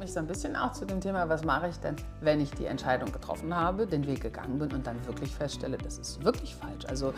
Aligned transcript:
mich 0.00 0.12
so 0.12 0.18
ein 0.18 0.26
bisschen 0.26 0.56
auch 0.56 0.72
zu 0.72 0.86
dem 0.86 1.00
Thema, 1.00 1.28
was 1.28 1.44
mache 1.44 1.68
ich 1.68 1.76
denn, 1.76 1.94
wenn 2.20 2.40
ich 2.40 2.50
die 2.52 2.64
Entscheidung 2.64 3.12
getroffen 3.12 3.54
habe, 3.54 3.86
den 3.86 4.06
Weg 4.06 4.22
gegangen 4.22 4.58
bin 4.58 4.72
und 4.72 4.86
dann 4.86 4.96
wirklich 5.06 5.34
feststelle, 5.34 5.76
das 5.78 5.98
ist 5.98 6.24
wirklich 6.24 6.54
falsch. 6.54 6.86
Also 6.88 7.12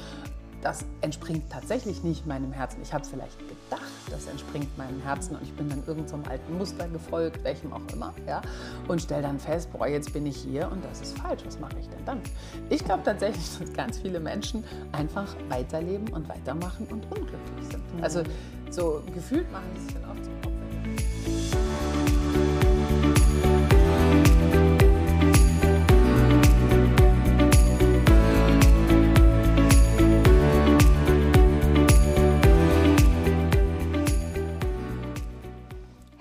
das 0.62 0.84
entspringt 1.00 1.50
tatsächlich 1.50 2.05
nicht 2.05 2.27
meinem 2.27 2.52
Herzen. 2.52 2.80
Ich 2.82 2.92
habe 2.92 3.05
vielleicht 3.05 3.37
gedacht, 3.38 3.82
das 4.10 4.27
entspringt 4.27 4.77
meinem 4.79 5.00
Herzen 5.02 5.37
und 5.37 5.42
ich 5.42 5.52
bin 5.55 5.68
dann 5.68 5.82
irgendeinem 5.87 6.24
so 6.24 6.30
alten 6.30 6.59
Muster 6.59 6.88
gefolgt, 6.88 7.42
welchem 7.42 7.73
auch 7.73 7.82
immer, 7.92 8.14
ja, 8.27 8.42
und 8.87 9.02
stelle 9.02 9.23
dann 9.23 9.38
fest, 9.38 9.73
boah, 9.73 9.87
jetzt 9.87 10.12
bin 10.12 10.27
ich 10.27 10.37
hier 10.37 10.70
und 10.70 10.84
das 10.84 11.01
ist 11.01 11.19
falsch. 11.19 11.42
Was 11.45 11.59
mache 11.59 11.78
ich 11.80 11.88
denn 11.88 12.05
dann? 12.05 12.20
Ich 12.69 12.84
glaube 12.84 13.02
tatsächlich, 13.05 13.59
dass 13.59 13.73
ganz 13.73 13.98
viele 13.98 14.20
Menschen 14.20 14.64
einfach 14.92 15.34
weiterleben 15.48 16.09
und 16.12 16.28
weitermachen 16.28 16.87
und 16.91 17.05
unglücklich 17.06 17.69
sind. 17.70 17.83
Also 18.01 18.23
so 18.70 19.02
gefühlt 19.12 19.51
machen 19.51 19.66
sie 19.74 19.83
sich 19.83 19.95
dann 19.95 20.10
oft 20.10 20.24
so 20.24 21.62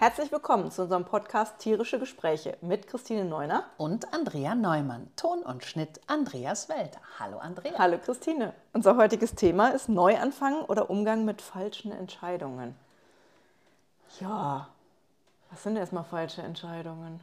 Herzlich 0.02 0.32
willkommen 0.32 0.72
zu 0.72 0.82
unserem 0.82 1.06
Podcast 1.06 1.60
Tierische 1.60 2.00
Gespräche 2.00 2.58
mit 2.62 2.88
Christine 2.88 3.24
Neuner 3.24 3.66
und 3.78 4.12
Andrea 4.16 4.56
Neumann. 4.56 5.12
Ton 5.16 5.44
und 5.44 5.64
Schnitt 5.64 6.02
Andreas 6.08 6.70
Welter. 6.70 7.00
Hallo 7.20 7.38
Andrea. 7.38 7.78
Hallo 7.78 8.00
Christine. 8.00 8.56
Unser 8.74 8.98
heutiges 8.98 9.36
Thema 9.36 9.68
ist 9.68 9.90
Neuanfang 9.90 10.64
oder 10.64 10.90
Umgang 10.90 11.24
mit 11.24 11.44
falschen 11.44 11.92
Entscheidungen. 11.92 12.74
Ja, 14.20 14.70
was 15.52 15.62
sind 15.62 15.78
erstmal 15.78 16.06
falsche 16.06 16.42
Entscheidungen? 16.42 17.20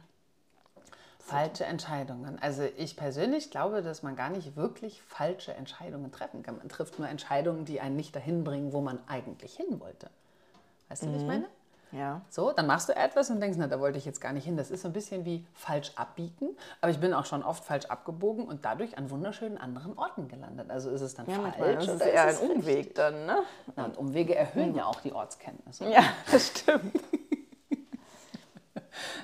Falsche 1.19 1.65
Entscheidungen. 1.65 2.39
Also 2.41 2.63
ich 2.77 2.95
persönlich 2.95 3.51
glaube, 3.51 3.81
dass 3.81 4.03
man 4.03 4.15
gar 4.15 4.29
nicht 4.29 4.55
wirklich 4.55 5.01
falsche 5.01 5.53
Entscheidungen 5.53 6.13
treffen 6.13 6.43
kann. 6.43 6.55
Man 6.55 6.69
trifft 6.69 6.97
nur 6.97 7.09
Entscheidungen, 7.09 7.65
die 7.65 7.81
einen 7.81 7.97
nicht 7.97 8.15
dahin 8.15 8.45
bringen, 8.45 8.71
wo 8.71 8.79
man 8.79 8.99
eigentlich 9.09 9.53
hin 9.53 9.81
wollte. 9.81 10.09
Weißt 10.87 11.03
du, 11.03 11.07
mhm. 11.07 11.13
was 11.15 11.21
ich 11.23 11.27
meine? 11.27 11.45
Ja. 11.91 12.21
So, 12.29 12.51
dann 12.51 12.67
machst 12.67 12.89
du 12.89 12.95
etwas 12.95 13.29
und 13.29 13.39
denkst, 13.39 13.57
na, 13.59 13.67
da 13.67 13.79
wollte 13.79 13.97
ich 13.97 14.05
jetzt 14.05 14.21
gar 14.21 14.33
nicht 14.33 14.45
hin. 14.45 14.57
Das 14.57 14.69
ist 14.71 14.83
so 14.83 14.87
ein 14.87 14.93
bisschen 14.93 15.25
wie 15.25 15.45
falsch 15.53 15.91
abbiegen. 15.95 16.55
Aber 16.81 16.91
ich 16.91 16.99
bin 16.99 17.13
auch 17.13 17.25
schon 17.25 17.43
oft 17.43 17.63
falsch 17.63 17.85
abgebogen 17.85 18.45
und 18.45 18.65
dadurch 18.65 18.97
an 18.97 19.09
wunderschönen 19.09 19.57
anderen 19.57 19.97
Orten 19.97 20.27
gelandet. 20.27 20.69
Also 20.69 20.89
ist 20.91 21.01
es 21.01 21.15
dann 21.15 21.27
ja, 21.29 21.51
falsch. 21.51 21.85
Das 21.85 21.95
ist 21.95 22.01
eher 22.01 22.25
ein 22.25 22.37
Umweg 22.37 22.77
richtig? 22.77 22.95
dann, 22.95 23.25
ne? 23.25 23.43
Na, 23.75 23.85
und 23.85 23.97
Umwege 23.97 24.35
erhöhen 24.35 24.75
ja 24.75 24.85
auch 24.85 25.01
die 25.01 25.13
Ortskenntnisse. 25.13 25.89
Ja, 25.89 26.03
das 26.31 26.47
stimmt. 26.47 26.99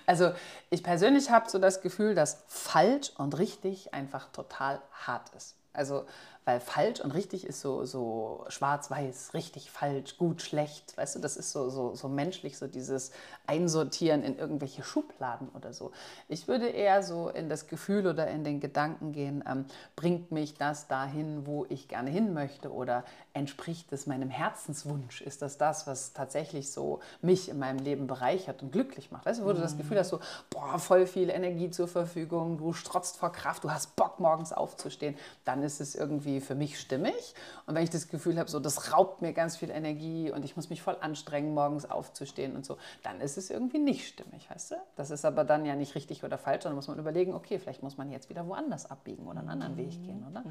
Also 0.06 0.32
ich 0.70 0.84
persönlich 0.84 1.32
habe 1.32 1.50
so 1.50 1.60
das 1.60 1.82
Gefühl, 1.82 2.16
dass 2.16 2.44
falsch 2.48 3.12
und 3.18 3.38
richtig 3.38 3.94
einfach 3.94 4.30
total 4.32 4.82
hart 4.92 5.30
ist. 5.36 5.56
Also 5.74 6.06
weil 6.46 6.60
falsch 6.60 7.02
und 7.02 7.12
richtig 7.12 7.46
ist 7.46 7.60
so, 7.60 7.86
so 7.86 8.46
schwarz-weiß, 8.50 9.34
richtig, 9.34 9.72
falsch, 9.72 10.18
gut, 10.18 10.44
schlecht. 10.44 10.96
Weißt 10.96 11.16
du, 11.16 11.20
das 11.20 11.38
ist 11.38 11.52
so, 11.52 11.70
so, 11.70 11.96
so 11.96 12.08
menschlich, 12.08 12.58
so 12.58 12.68
dieses 12.68 13.12
Einsortieren 13.48 14.24
in 14.24 14.38
irgendwelche 14.38 14.84
Schubladen 14.84 15.50
oder 15.50 15.74
so. 15.74 15.92
Ich 16.28 16.48
würde 16.48 16.68
eher 16.68 17.02
so 17.02 17.30
in 17.30 17.50
das 17.50 17.68
Gefühl 17.68 18.06
oder 18.06 18.28
in 18.28 18.44
den 18.44 18.60
Gedanken 18.60 19.12
gehen, 19.12 19.44
ähm, 19.50 19.66
bringt 19.96 20.32
mich 20.32 20.54
das 20.54 20.88
dahin, 20.88 21.48
wo 21.48 21.66
ich 21.70 21.88
gerne 21.88 22.12
hin 22.12 22.34
möchte 22.34 22.72
oder 22.72 23.04
entspricht 23.34 23.92
es 23.92 24.06
meinem 24.06 24.30
Herzenswunsch? 24.30 25.22
Ist 25.22 25.42
das 25.42 25.58
das, 25.58 25.88
was 25.88 26.14
tatsächlich 26.14 26.72
so 26.72 27.00
mich 27.22 27.50
in 27.50 27.58
meinem 27.58 27.80
Leben 27.80 28.06
bereichert 28.06 28.62
und 28.62 28.72
glücklich 28.72 29.12
macht? 29.12 29.26
Weißt 29.26 29.42
du, 29.42 29.46
wo 29.46 29.54
du 29.54 29.59
das 29.59 29.78
Gefühl 29.78 29.98
hast, 29.98 30.09
so, 30.09 30.19
boah, 30.52 30.78
voll 30.78 31.08
viel 31.08 31.30
Energie 31.30 31.72
zur 31.72 31.88
Verfügung, 31.88 32.58
du 32.59 32.74
strotzt 32.74 33.18
vor 33.18 33.31
Kraft, 33.31 33.64
du 33.64 33.72
hast 33.72 33.96
Bock, 33.96 34.19
morgens 34.19 34.53
aufzustehen, 34.53 35.16
dann 35.44 35.64
ist 35.64 35.81
es 35.81 35.96
irgendwie 35.96 36.34
für 36.41 36.56
mich 36.56 36.79
stimmig. 36.79 37.34
Und 37.66 37.75
wenn 37.75 37.84
ich 37.84 37.90
das 37.90 38.07
Gefühl 38.07 38.38
habe, 38.40 38.50
so, 38.50 38.59
das 38.59 38.94
raubt 38.94 39.22
mir 39.22 39.34
ganz 39.34 39.57
viel 39.57 39.69
Energie 39.69 40.31
und 40.31 40.46
ich 40.46 40.56
muss 40.56 40.69
mich 40.69 40.81
voll 40.81 40.97
anstrengen, 41.01 41.53
morgens 41.53 41.90
aufzustehen 41.90 42.56
und 42.56 42.66
so, 42.66 42.78
dann 43.03 43.22
ist 43.22 43.38
es 43.38 43.50
irgendwie 43.50 43.79
nicht 43.79 44.07
stimmig, 44.07 44.50
weißt 44.50 44.72
du? 44.72 44.75
Das 44.95 45.12
ist 45.12 45.25
aber 45.25 45.44
dann 45.44 45.66
ja 45.66 45.75
nicht 45.75 45.95
richtig 45.95 46.24
oder 46.24 46.38
falsch, 46.38 46.63
sondern 46.63 46.75
muss 46.75 46.88
man 46.88 47.00
überlegen, 47.00 47.34
okay, 47.34 47.59
vielleicht 47.59 47.84
muss 47.84 47.97
man 47.97 48.12
jetzt 48.12 48.29
wieder 48.29 48.47
woanders 48.47 48.90
abbiegen 48.90 49.28
oder 49.28 49.40
einen 49.40 49.50
anderen 49.50 49.78
Weg 49.78 49.91
gehen, 50.03 50.25
oder? 50.29 50.44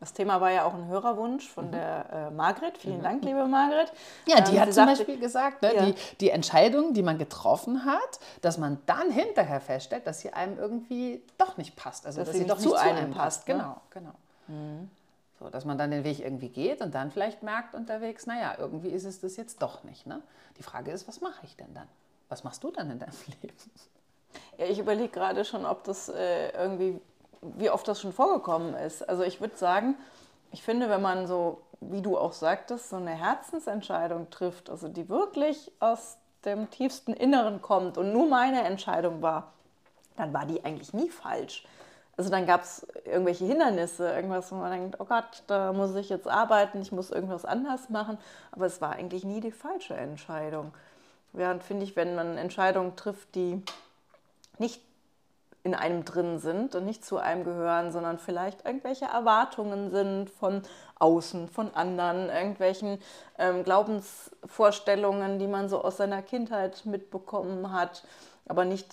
Das 0.00 0.12
Thema 0.12 0.40
war 0.40 0.50
ja 0.50 0.64
auch 0.64 0.74
ein 0.74 0.88
Hörerwunsch 0.88 1.48
von 1.48 1.68
mhm. 1.68 1.72
der 1.72 2.06
äh, 2.12 2.30
Margret. 2.30 2.78
Vielen 2.78 2.98
mhm. 2.98 3.02
Dank, 3.02 3.24
liebe 3.24 3.46
Margret. 3.46 3.92
Ja, 4.26 4.40
die 4.40 4.56
ähm, 4.56 4.62
hat 4.62 4.74
zum 4.74 4.86
Beispiel 4.86 5.18
gesagt, 5.18 5.62
ne, 5.62 5.74
ja. 5.74 5.86
die, 5.86 5.94
die 6.20 6.30
Entscheidung, 6.30 6.92
die 6.94 7.02
man 7.02 7.18
getroffen 7.18 7.84
hat, 7.84 8.18
dass 8.40 8.58
man 8.58 8.78
dann 8.86 9.10
hinterher 9.10 9.60
feststellt, 9.60 10.06
dass 10.06 10.20
sie 10.20 10.32
einem 10.32 10.58
irgendwie 10.58 11.22
doch 11.38 11.56
nicht 11.56 11.76
passt. 11.76 12.06
Also, 12.06 12.20
dass, 12.20 12.28
dass 12.28 12.36
sie, 12.36 12.42
sie 12.42 12.48
doch 12.48 12.58
nicht 12.58 12.68
zu 12.68 12.74
einem 12.74 13.12
passt. 13.12 13.46
passt 13.46 13.48
ne? 13.48 13.54
Genau, 13.54 13.76
genau. 13.90 14.12
Mhm. 14.48 14.90
So, 15.42 15.50
dass 15.50 15.64
man 15.64 15.76
dann 15.76 15.90
den 15.90 16.04
Weg 16.04 16.20
irgendwie 16.20 16.50
geht 16.50 16.80
und 16.80 16.94
dann 16.94 17.10
vielleicht 17.10 17.42
merkt 17.42 17.74
unterwegs, 17.74 18.26
naja, 18.26 18.54
irgendwie 18.58 18.90
ist 18.90 19.04
es 19.04 19.20
das 19.20 19.36
jetzt 19.36 19.60
doch 19.60 19.82
nicht. 19.82 20.06
Ne? 20.06 20.22
Die 20.56 20.62
Frage 20.62 20.92
ist, 20.92 21.08
was 21.08 21.20
mache 21.20 21.44
ich 21.44 21.56
denn 21.56 21.74
dann? 21.74 21.88
Was 22.28 22.44
machst 22.44 22.62
du 22.62 22.70
dann 22.70 22.90
in 22.90 23.00
deinem 23.00 23.12
Leben? 23.42 23.56
Ja, 24.56 24.66
ich 24.66 24.78
überlege 24.78 25.08
gerade 25.08 25.44
schon, 25.44 25.66
ob 25.66 25.82
das 25.82 26.08
äh, 26.08 26.50
irgendwie, 26.50 27.00
wie 27.40 27.70
oft 27.70 27.88
das 27.88 28.00
schon 28.00 28.12
vorgekommen 28.12 28.74
ist. 28.74 29.08
Also 29.08 29.24
ich 29.24 29.40
würde 29.40 29.56
sagen, 29.56 29.96
ich 30.52 30.62
finde, 30.62 30.88
wenn 30.88 31.02
man 31.02 31.26
so, 31.26 31.62
wie 31.80 32.02
du 32.02 32.16
auch 32.16 32.32
sagtest, 32.32 32.90
so 32.90 32.96
eine 32.96 33.10
Herzensentscheidung 33.10 34.30
trifft, 34.30 34.70
also 34.70 34.86
die 34.86 35.08
wirklich 35.08 35.72
aus 35.80 36.18
dem 36.44 36.70
tiefsten 36.70 37.14
Inneren 37.14 37.60
kommt 37.60 37.98
und 37.98 38.12
nur 38.12 38.28
meine 38.28 38.62
Entscheidung 38.62 39.22
war, 39.22 39.52
dann 40.16 40.32
war 40.32 40.46
die 40.46 40.64
eigentlich 40.64 40.92
nie 40.92 41.10
falsch. 41.10 41.66
Also 42.16 42.30
dann 42.30 42.46
gab 42.46 42.62
es 42.62 42.86
irgendwelche 43.04 43.46
Hindernisse, 43.46 44.12
irgendwas, 44.12 44.52
wo 44.52 44.56
man 44.56 44.70
denkt, 44.70 45.00
oh 45.00 45.04
Gott, 45.04 45.42
da 45.46 45.72
muss 45.72 45.94
ich 45.94 46.10
jetzt 46.10 46.28
arbeiten, 46.28 46.82
ich 46.82 46.92
muss 46.92 47.10
irgendwas 47.10 47.44
anders 47.44 47.88
machen. 47.88 48.18
Aber 48.50 48.66
es 48.66 48.80
war 48.80 48.92
eigentlich 48.92 49.24
nie 49.24 49.40
die 49.40 49.50
falsche 49.50 49.94
Entscheidung. 49.94 50.72
Während 51.32 51.62
finde 51.62 51.84
ich, 51.84 51.96
wenn 51.96 52.14
man 52.14 52.36
Entscheidungen 52.36 52.96
trifft, 52.96 53.34
die 53.34 53.62
nicht 54.58 54.82
in 55.64 55.74
einem 55.74 56.04
drin 56.04 56.38
sind 56.38 56.74
und 56.74 56.84
nicht 56.84 57.04
zu 57.04 57.18
einem 57.18 57.44
gehören, 57.44 57.92
sondern 57.92 58.18
vielleicht 58.18 58.66
irgendwelche 58.66 59.04
Erwartungen 59.04 59.90
sind 59.90 60.28
von 60.28 60.62
außen, 60.98 61.48
von 61.48 61.72
anderen, 61.74 62.28
irgendwelchen 62.28 62.98
ähm, 63.38 63.62
Glaubensvorstellungen, 63.62 65.38
die 65.38 65.46
man 65.46 65.68
so 65.68 65.82
aus 65.82 65.98
seiner 65.98 66.20
Kindheit 66.20 66.84
mitbekommen 66.84 67.72
hat, 67.72 68.02
aber 68.46 68.64
nicht 68.64 68.88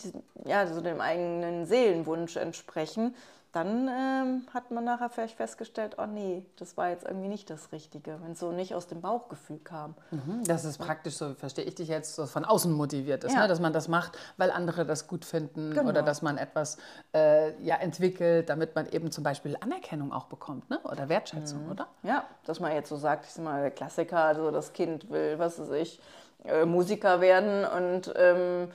ja, 0.46 0.68
so 0.68 0.82
dem 0.82 1.02
eigenen 1.02 1.66
Seelenwunsch 1.66 2.36
entsprechen, 2.36 3.16
dann 3.52 3.88
ähm, 3.88 4.44
hat 4.54 4.70
man 4.70 4.84
nachher 4.84 5.10
vielleicht 5.10 5.36
festgestellt, 5.36 5.96
oh 5.98 6.06
nee, 6.06 6.46
das 6.58 6.78
war 6.78 6.90
jetzt 6.90 7.04
irgendwie 7.04 7.30
nicht 7.30 7.50
das 7.50 7.72
Richtige, 7.72 8.20
wenn 8.22 8.34
es 8.34 8.40
so 8.40 8.52
nicht 8.52 8.76
aus 8.76 8.86
dem 8.86 9.02
Bauchgefühl 9.02 9.58
kam. 9.58 9.96
Mhm, 10.12 10.44
das 10.46 10.66
ist 10.66 10.78
praktisch 10.78 11.16
so, 11.16 11.34
verstehe 11.34 11.66
ich 11.66 11.74
dich 11.74 11.88
jetzt, 11.88 12.14
so 12.16 12.28
von 12.28 12.46
außen 12.46 12.72
motiviert 12.72 13.24
ist, 13.24 13.34
ja. 13.34 13.42
ne? 13.42 13.48
dass 13.48 13.60
man 13.60 13.74
das 13.74 13.88
macht, 13.88 14.18
weil 14.38 14.52
andere 14.52 14.86
das 14.86 15.08
gut 15.08 15.26
finden 15.26 15.74
genau. 15.74 15.90
oder 15.90 16.04
dass 16.04 16.22
man 16.22 16.38
etwas 16.38 16.78
äh, 17.16 17.60
ja, 17.64 17.78
entwickelt, 17.78 18.50
damit 18.50 18.76
man 18.76 18.88
eben 18.88 19.12
zum 19.12 19.24
Beispiel 19.24 19.58
Anerkennung 19.60 20.14
auch 20.14 20.26
bekommt 20.26 20.70
ne? 20.70 20.80
oder 20.84 21.10
Wertschätzung, 21.10 21.66
mhm. 21.66 21.72
oder? 21.72 21.88
Ja, 22.04 22.26
dass 22.46 22.60
man 22.60 22.72
jetzt 22.74 22.90
so 22.90 22.98
sagt, 22.98 23.26
ich 23.26 23.32
sag 23.32 23.44
mal, 23.44 23.62
der 23.62 23.72
Klassiker, 23.72 24.26
also 24.26 24.52
das 24.52 24.74
Kind 24.74 25.10
will, 25.10 25.40
was 25.40 25.60
weiß 25.60 25.72
ich, 25.72 26.00
äh, 26.44 26.66
Musiker 26.66 27.20
werden 27.20 27.66
und 27.66 28.14
ähm, 28.16 28.70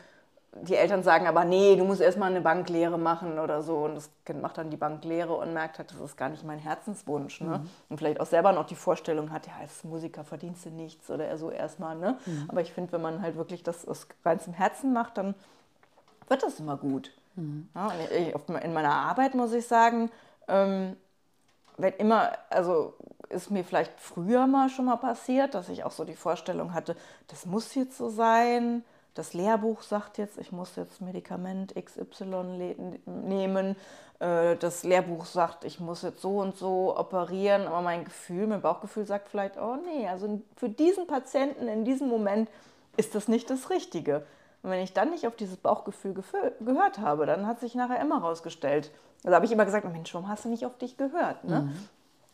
die 0.62 0.76
Eltern 0.76 1.02
sagen 1.02 1.26
aber, 1.26 1.44
nee, 1.44 1.76
du 1.76 1.84
musst 1.84 2.00
erstmal 2.00 2.30
eine 2.30 2.40
Banklehre 2.40 2.98
machen 2.98 3.38
oder 3.38 3.62
so. 3.62 3.78
Und 3.78 3.96
das 3.96 4.10
Kind 4.24 4.40
macht 4.40 4.58
dann 4.58 4.70
die 4.70 4.76
Banklehre 4.76 5.34
und 5.34 5.52
merkt 5.52 5.78
halt, 5.78 5.90
das 5.90 5.98
ist 5.98 6.16
gar 6.16 6.28
nicht 6.28 6.44
mein 6.44 6.58
Herzenswunsch. 6.58 7.40
Ne? 7.40 7.58
Mhm. 7.58 7.70
Und 7.88 7.98
vielleicht 7.98 8.20
auch 8.20 8.26
selber 8.26 8.52
noch 8.52 8.66
die 8.66 8.76
Vorstellung 8.76 9.32
hat, 9.32 9.46
ja, 9.46 9.54
als 9.60 9.84
Musiker 9.84 10.24
verdienst 10.24 10.64
du 10.66 10.70
nichts 10.70 11.10
oder 11.10 11.26
er 11.26 11.38
so 11.38 11.50
erstmal. 11.50 11.96
Ne? 11.96 12.18
Mhm. 12.24 12.44
Aber 12.48 12.60
ich 12.60 12.72
finde, 12.72 12.92
wenn 12.92 13.02
man 13.02 13.20
halt 13.20 13.36
wirklich 13.36 13.62
das 13.62 13.86
aus 13.86 14.06
ganzem 14.22 14.52
Herzen 14.52 14.92
macht, 14.92 15.18
dann 15.18 15.34
wird 16.28 16.42
das 16.42 16.60
immer 16.60 16.76
gut. 16.76 17.12
Mhm. 17.34 17.68
Ja, 17.74 17.90
ich, 18.16 18.34
in 18.62 18.72
meiner 18.72 18.94
Arbeit 18.94 19.34
muss 19.34 19.52
ich 19.52 19.66
sagen, 19.66 20.10
ähm, 20.46 20.96
wenn 21.76 21.94
immer, 21.94 22.32
also 22.50 22.94
ist 23.28 23.50
mir 23.50 23.64
vielleicht 23.64 23.98
früher 23.98 24.46
mal 24.46 24.68
schon 24.68 24.84
mal 24.84 24.96
passiert, 24.96 25.54
dass 25.54 25.68
ich 25.68 25.82
auch 25.82 25.90
so 25.90 26.04
die 26.04 26.14
Vorstellung 26.14 26.72
hatte, 26.72 26.94
das 27.26 27.46
muss 27.46 27.74
jetzt 27.74 27.98
so 27.98 28.08
sein 28.08 28.84
das 29.14 29.32
Lehrbuch 29.32 29.82
sagt 29.82 30.18
jetzt, 30.18 30.38
ich 30.38 30.52
muss 30.52 30.76
jetzt 30.76 31.00
Medikament 31.00 31.74
XY 31.74 32.86
nehmen. 33.06 33.76
Äh, 34.18 34.56
das 34.56 34.82
Lehrbuch 34.82 35.24
sagt, 35.24 35.64
ich 35.64 35.80
muss 35.80 36.02
jetzt 36.02 36.20
so 36.20 36.38
und 36.38 36.56
so 36.56 36.96
operieren, 36.96 37.66
aber 37.66 37.80
mein 37.80 38.04
Gefühl, 38.04 38.46
mein 38.46 38.60
Bauchgefühl 38.60 39.06
sagt 39.06 39.28
vielleicht, 39.28 39.56
oh 39.56 39.76
nee, 39.76 40.08
also 40.08 40.42
für 40.56 40.68
diesen 40.68 41.06
Patienten 41.06 41.68
in 41.68 41.84
diesem 41.84 42.08
Moment 42.08 42.50
ist 42.96 43.14
das 43.14 43.28
nicht 43.28 43.48
das 43.50 43.70
Richtige. 43.70 44.24
Und 44.62 44.70
wenn 44.70 44.80
ich 44.80 44.92
dann 44.92 45.10
nicht 45.10 45.26
auf 45.26 45.36
dieses 45.36 45.58
Bauchgefühl 45.58 46.14
gehört 46.14 46.98
habe, 46.98 47.26
dann 47.26 47.46
hat 47.46 47.60
sich 47.60 47.74
nachher 47.74 48.00
immer 48.00 48.20
rausgestellt. 48.20 48.90
Also 49.22 49.34
habe 49.34 49.46
ich 49.46 49.52
immer 49.52 49.64
gesagt, 49.64 49.84
Mensch, 49.90 50.12
warum 50.14 50.28
hast 50.28 50.44
du 50.44 50.48
nicht 50.48 50.66
auf 50.66 50.76
dich 50.78 50.96
gehört? 50.96 51.44
Ne? 51.44 51.60
Mhm. 51.60 51.88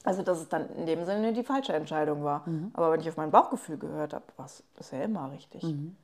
Also, 0.05 0.23
dass 0.23 0.38
es 0.38 0.49
dann 0.49 0.71
in 0.77 0.87
dem 0.87 1.05
Sinne 1.05 1.35
die 1.35 1.43
falsche 1.43 1.75
Entscheidung 1.75 2.25
war. 2.25 2.49
Mhm. 2.49 2.71
Aber 2.73 2.91
wenn 2.93 3.00
ich 3.00 3.09
auf 3.09 3.17
mein 3.17 3.31
Bauchgefühl 3.31 3.77
gehört 3.77 4.15
habe, 4.15 4.25
war 4.37 4.47
es 4.47 4.62
bisher 4.77 5.05
immer 5.05 5.31
richtig. 5.31 5.62
Mhm. 5.62 5.97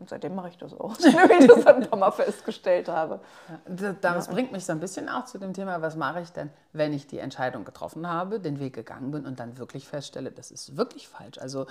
Und 0.00 0.08
seitdem 0.08 0.34
mache 0.34 0.48
ich 0.48 0.58
das 0.58 0.72
auch, 0.72 0.98
wie 0.98 1.44
ich 1.44 1.46
das 1.46 1.66
ein 1.66 1.88
paar 1.88 1.98
Mal 1.98 2.10
festgestellt 2.10 2.88
habe. 2.88 3.20
Ja, 3.80 3.92
das 3.92 4.26
ja. 4.26 4.32
bringt 4.32 4.50
mich 4.50 4.64
so 4.64 4.72
ein 4.72 4.80
bisschen 4.80 5.08
auch 5.08 5.26
zu 5.26 5.38
dem 5.38 5.52
Thema, 5.52 5.82
was 5.82 5.94
mache 5.94 6.20
ich 6.22 6.30
denn, 6.30 6.50
wenn 6.72 6.92
ich 6.92 7.06
die 7.06 7.18
Entscheidung 7.18 7.64
getroffen 7.64 8.08
habe, 8.08 8.40
den 8.40 8.58
Weg 8.58 8.74
gegangen 8.74 9.10
bin 9.10 9.26
und 9.26 9.38
dann 9.38 9.58
wirklich 9.58 9.86
feststelle, 9.86 10.32
das 10.32 10.50
ist 10.50 10.76
wirklich 10.76 11.08
falsch. 11.08 11.38
Also 11.38 11.66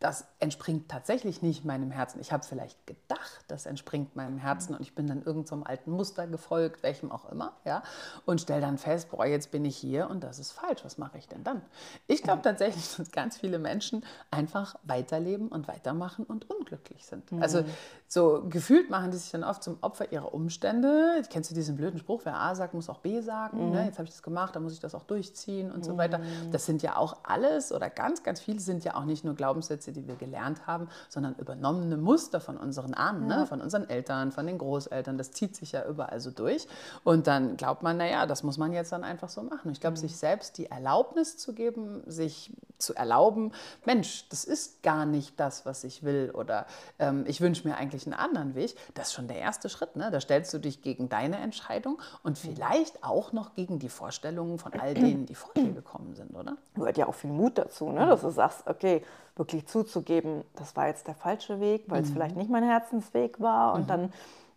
das 0.00 0.26
entspringt 0.38 0.88
tatsächlich 0.88 1.42
nicht 1.42 1.64
meinem 1.64 1.90
Herzen. 1.90 2.20
Ich 2.20 2.30
habe 2.32 2.44
vielleicht 2.44 2.86
gedacht, 2.86 3.44
das 3.48 3.66
entspringt 3.66 4.14
meinem 4.14 4.38
Herzen 4.38 4.74
und 4.74 4.80
ich 4.80 4.94
bin 4.94 5.08
dann 5.08 5.22
irgendeinem 5.22 5.60
so 5.62 5.64
alten 5.64 5.90
Muster 5.90 6.26
gefolgt, 6.28 6.84
welchem 6.84 7.10
auch 7.10 7.30
immer, 7.30 7.54
ja, 7.64 7.82
und 8.24 8.40
stelle 8.40 8.60
dann 8.60 8.78
fest, 8.78 9.10
boah, 9.10 9.26
jetzt 9.26 9.50
bin 9.50 9.64
ich 9.64 9.76
hier 9.76 10.08
und 10.08 10.22
das 10.22 10.38
ist 10.38 10.52
falsch. 10.52 10.84
Was 10.84 10.98
mache 10.98 11.18
ich 11.18 11.26
denn 11.26 11.42
dann? 11.42 11.62
Ich 12.06 12.22
glaube 12.22 12.42
tatsächlich, 12.42 12.84
dass 12.96 13.10
ganz 13.10 13.38
viele 13.38 13.58
Menschen 13.58 14.04
einfach 14.30 14.76
weiterleben 14.84 15.48
und 15.48 15.66
weitermachen 15.66 16.24
und 16.24 16.48
unglücklich 16.48 17.04
sind. 17.04 17.32
Mhm. 17.32 17.42
Also 17.42 17.64
so 18.06 18.44
gefühlt 18.48 18.90
machen 18.90 19.10
die 19.10 19.16
sich 19.16 19.32
dann 19.32 19.44
oft 19.44 19.62
zum 19.64 19.78
Opfer 19.80 20.12
ihrer 20.12 20.32
Umstände. 20.32 21.22
Kennst 21.28 21.50
du 21.50 21.54
diesen 21.54 21.76
blöden 21.76 21.98
Spruch, 21.98 22.22
wer 22.24 22.36
A 22.36 22.54
sagt, 22.54 22.72
muss 22.72 22.88
auch 22.88 22.98
B 22.98 23.20
sagen. 23.20 23.66
Mhm. 23.66 23.72
Ne? 23.72 23.84
Jetzt 23.86 23.98
habe 23.98 24.04
ich 24.04 24.10
das 24.14 24.22
gemacht, 24.22 24.54
dann 24.54 24.62
muss 24.62 24.72
ich 24.72 24.80
das 24.80 24.94
auch 24.94 25.02
durchziehen 25.02 25.72
und 25.72 25.78
mhm. 25.78 25.84
so 25.84 25.96
weiter. 25.96 26.20
Das 26.52 26.66
sind 26.66 26.82
ja 26.82 26.96
auch 26.96 27.18
alles 27.24 27.72
oder 27.72 27.90
ganz, 27.90 28.22
ganz 28.22 28.40
viele 28.40 28.60
sind 28.60 28.84
ja 28.84 28.94
auch 28.94 29.04
nicht 29.04 29.24
nur 29.24 29.34
Glaubenssätze, 29.34 29.87
Sätze, 29.88 29.92
die 29.92 30.06
wir 30.06 30.16
gelernt 30.16 30.66
haben, 30.66 30.88
sondern 31.08 31.34
übernommene 31.36 31.96
Muster 31.96 32.40
von 32.40 32.56
unseren 32.56 32.94
Ahnen, 32.94 33.26
ne? 33.26 33.34
ja. 33.34 33.40
ne? 33.40 33.46
von 33.46 33.60
unseren 33.60 33.88
Eltern, 33.88 34.32
von 34.32 34.46
den 34.46 34.58
Großeltern. 34.58 35.18
Das 35.18 35.32
zieht 35.32 35.56
sich 35.56 35.72
ja 35.72 35.86
überall 35.86 36.20
so 36.20 36.30
durch. 36.30 36.66
Und 37.04 37.26
dann 37.26 37.56
glaubt 37.56 37.82
man, 37.82 37.96
naja, 37.96 38.26
das 38.26 38.42
muss 38.42 38.58
man 38.58 38.72
jetzt 38.72 38.92
dann 38.92 39.04
einfach 39.04 39.28
so 39.28 39.42
machen. 39.42 39.70
Ich 39.72 39.80
glaube, 39.80 39.96
mhm. 39.96 40.00
sich 40.00 40.16
selbst 40.16 40.58
die 40.58 40.66
Erlaubnis 40.66 41.36
zu 41.36 41.54
geben, 41.54 42.02
sich 42.06 42.52
zu 42.78 42.94
erlauben, 42.94 43.52
Mensch, 43.84 44.28
das 44.28 44.44
ist 44.44 44.82
gar 44.82 45.04
nicht 45.04 45.38
das, 45.38 45.66
was 45.66 45.84
ich 45.84 46.02
will 46.02 46.30
oder 46.32 46.66
ähm, 46.98 47.24
ich 47.26 47.40
wünsche 47.40 47.66
mir 47.66 47.76
eigentlich 47.76 48.06
einen 48.06 48.14
anderen 48.14 48.54
Weg, 48.54 48.76
das 48.94 49.08
ist 49.08 49.14
schon 49.14 49.28
der 49.28 49.38
erste 49.38 49.68
Schritt. 49.68 49.96
Ne? 49.96 50.10
Da 50.10 50.20
stellst 50.20 50.54
du 50.54 50.58
dich 50.58 50.80
gegen 50.82 51.08
deine 51.08 51.38
Entscheidung 51.38 52.00
und 52.22 52.32
mhm. 52.32 52.54
vielleicht 52.54 53.04
auch 53.04 53.32
noch 53.32 53.54
gegen 53.54 53.78
die 53.78 53.88
Vorstellungen 53.88 54.58
von 54.58 54.72
all 54.74 54.94
denen, 54.94 55.26
die 55.26 55.34
vor 55.34 55.52
dir 55.54 55.72
gekommen 55.72 56.14
sind, 56.14 56.34
oder? 56.34 56.56
Gehört 56.74 56.96
ja 56.96 57.06
auch 57.06 57.14
viel 57.14 57.30
Mut 57.30 57.58
dazu, 57.58 57.90
ne? 57.90 58.06
dass 58.06 58.22
du 58.22 58.30
sagst, 58.30 58.66
okay, 58.66 59.04
wirklich 59.36 59.66
zuzugeben, 59.66 60.44
das 60.56 60.74
war 60.76 60.88
jetzt 60.88 61.06
der 61.06 61.14
falsche 61.14 61.60
Weg, 61.60 61.84
weil 61.88 62.02
es 62.02 62.10
mhm. 62.10 62.14
vielleicht 62.14 62.36
nicht 62.36 62.50
mein 62.50 62.64
Herzensweg 62.64 63.40
war 63.40 63.74
und 63.74 63.82
mhm. 63.82 63.86
dann 63.88 64.12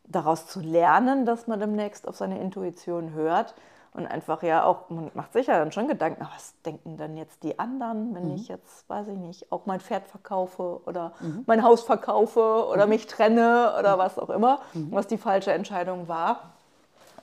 daraus 0.06 0.48
zu 0.48 0.60
lernen, 0.60 1.26
dass 1.26 1.48
man 1.48 1.60
demnächst 1.60 2.08
auf 2.08 2.18
seine 2.18 2.40
Intuition 2.40 3.14
hört 3.14 3.56
und 3.94 4.08
einfach 4.08 4.42
ja 4.42 4.64
auch, 4.64 4.90
man 4.90 5.12
macht 5.14 5.34
sich 5.34 5.48
ja 5.48 5.60
dann 5.60 5.72
schon 5.72 5.88
Gedanken, 5.88 6.26
was 6.34 6.54
denken 6.66 6.98
dann 6.98 7.18
jetzt 7.18 7.44
die 7.44 7.60
anderen, 7.60 8.16
wenn 8.16 8.30
mhm. 8.30 8.36
ich 8.36 8.48
jetzt, 8.48 8.88
weiß 8.90 9.08
ich 9.10 9.18
nicht, 9.18 9.52
auch 9.52 9.66
mein 9.66 9.82
Pferd 9.82 10.08
verkaufe 10.08 10.82
oder 10.86 11.12
mhm. 11.20 11.44
mein 11.46 11.64
Haus 11.64 11.84
verkaufe 11.84 12.68
oder 12.70 12.86
mhm. 12.86 12.92
mich 12.92 13.08
trenne 13.08 13.74
oder 13.78 13.96
mhm. 13.96 14.00
was 14.00 14.18
auch 14.18 14.30
immer, 14.30 14.60
was 14.74 15.08
die 15.08 15.18
falsche 15.18 15.52
Entscheidung 15.52 16.08
war. 16.08 16.52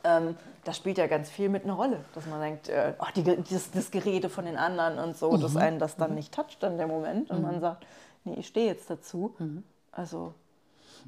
Ähm, 0.05 0.37
das 0.65 0.77
spielt 0.77 0.99
ja 0.99 1.07
ganz 1.07 1.31
viel 1.31 1.49
mit 1.49 1.65
einer 1.65 1.73
Rolle, 1.73 2.01
dass 2.15 2.27
man 2.27 2.41
denkt, 2.41 2.69
äh, 2.69 2.93
oh, 2.99 3.07
die, 3.17 3.25
das, 3.25 3.71
das, 3.71 3.91
Gerede 3.91 4.29
von 4.29 4.45
den 4.45 4.59
anderen 4.59 4.99
und 4.99 5.17
so, 5.17 5.33
mhm. 5.33 5.41
dass 5.41 5.57
einen 5.57 5.79
das 5.79 5.97
dann 5.97 6.11
mhm. 6.11 6.17
nicht 6.17 6.35
toucht 6.35 6.63
in 6.63 6.77
dem 6.77 6.89
Moment 6.89 7.31
und 7.31 7.39
mhm. 7.39 7.45
man 7.45 7.61
sagt, 7.61 7.87
nee, 8.25 8.35
ich 8.35 8.47
stehe 8.47 8.67
jetzt 8.67 8.91
dazu. 8.91 9.35
Mhm. 9.39 9.65
Also 9.91 10.35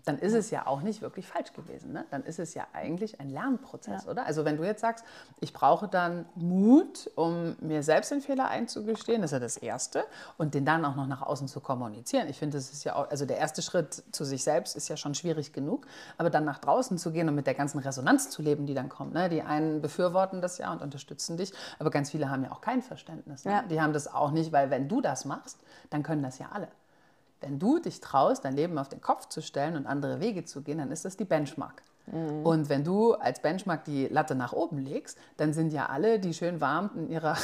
dann 0.04 0.18
ist 0.18 0.32
es 0.32 0.50
ja 0.50 0.66
auch 0.66 0.82
nicht 0.82 1.02
wirklich 1.02 1.26
falsch 1.26 1.52
gewesen. 1.52 1.92
Ne? 1.92 2.04
Dann 2.10 2.24
ist 2.24 2.38
es 2.38 2.54
ja 2.54 2.66
eigentlich 2.72 3.20
ein 3.20 3.30
Lernprozess, 3.30 4.04
ja. 4.04 4.10
oder? 4.10 4.26
Also 4.26 4.44
wenn 4.44 4.56
du 4.56 4.64
jetzt 4.64 4.80
sagst, 4.80 5.04
ich 5.40 5.52
brauche 5.52 5.88
dann 5.88 6.26
Mut, 6.34 7.10
um 7.14 7.56
mir 7.60 7.82
selbst 7.82 8.10
den 8.10 8.20
Fehler 8.20 8.48
einzugestehen, 8.48 9.22
das 9.22 9.30
ist 9.30 9.34
ja 9.34 9.40
das 9.40 9.56
Erste, 9.56 10.04
und 10.38 10.54
den 10.54 10.64
dann 10.64 10.84
auch 10.84 10.96
noch 10.96 11.06
nach 11.06 11.22
außen 11.22 11.48
zu 11.48 11.60
kommunizieren. 11.60 12.28
Ich 12.28 12.38
finde, 12.38 12.58
das 12.58 12.72
ist 12.72 12.84
ja 12.84 12.96
auch, 12.96 13.10
also 13.10 13.26
der 13.26 13.38
erste 13.38 13.62
Schritt 13.62 14.02
zu 14.12 14.24
sich 14.24 14.44
selbst 14.44 14.76
ist 14.76 14.88
ja 14.88 14.96
schon 14.96 15.14
schwierig 15.14 15.52
genug, 15.52 15.86
aber 16.18 16.30
dann 16.30 16.44
nach 16.44 16.58
draußen 16.58 16.98
zu 16.98 17.12
gehen 17.12 17.28
und 17.28 17.34
mit 17.34 17.46
der 17.46 17.54
ganzen 17.54 17.78
Resonanz 17.78 18.30
zu 18.30 18.42
leben, 18.42 18.66
die 18.66 18.74
dann 18.74 18.88
kommt. 18.88 19.14
Ne? 19.14 19.28
Die 19.28 19.42
einen 19.42 19.80
befürworten 19.80 20.40
das 20.40 20.58
ja 20.58 20.72
und 20.72 20.82
unterstützen 20.82 21.36
dich, 21.36 21.52
aber 21.78 21.90
ganz 21.90 22.10
viele 22.10 22.30
haben 22.30 22.44
ja 22.44 22.52
auch 22.52 22.60
kein 22.60 22.82
Verständnis. 22.82 23.44
Ne? 23.44 23.52
Ja. 23.52 23.62
Die 23.62 23.80
haben 23.80 23.92
das 23.92 24.12
auch 24.12 24.30
nicht, 24.30 24.52
weil 24.52 24.70
wenn 24.70 24.88
du 24.88 25.00
das 25.00 25.24
machst, 25.24 25.58
dann 25.90 26.02
können 26.02 26.22
das 26.22 26.38
ja 26.38 26.50
alle. 26.52 26.68
Wenn 27.40 27.58
du 27.58 27.78
dich 27.78 28.00
traust, 28.00 28.44
dein 28.44 28.54
Leben 28.54 28.78
auf 28.78 28.88
den 28.88 29.00
Kopf 29.00 29.28
zu 29.28 29.40
stellen 29.40 29.76
und 29.76 29.86
andere 29.86 30.20
Wege 30.20 30.44
zu 30.44 30.62
gehen, 30.62 30.78
dann 30.78 30.90
ist 30.90 31.04
das 31.04 31.16
die 31.16 31.24
Benchmark. 31.24 31.82
Mhm. 32.06 32.44
Und 32.44 32.68
wenn 32.68 32.84
du 32.84 33.14
als 33.14 33.40
Benchmark 33.40 33.84
die 33.84 34.06
Latte 34.08 34.34
nach 34.34 34.52
oben 34.52 34.78
legst, 34.78 35.18
dann 35.36 35.52
sind 35.52 35.72
ja 35.72 35.86
alle, 35.86 36.18
die 36.18 36.34
schön 36.34 36.60
warm 36.60 36.90
in 36.96 37.08
ihrer 37.10 37.36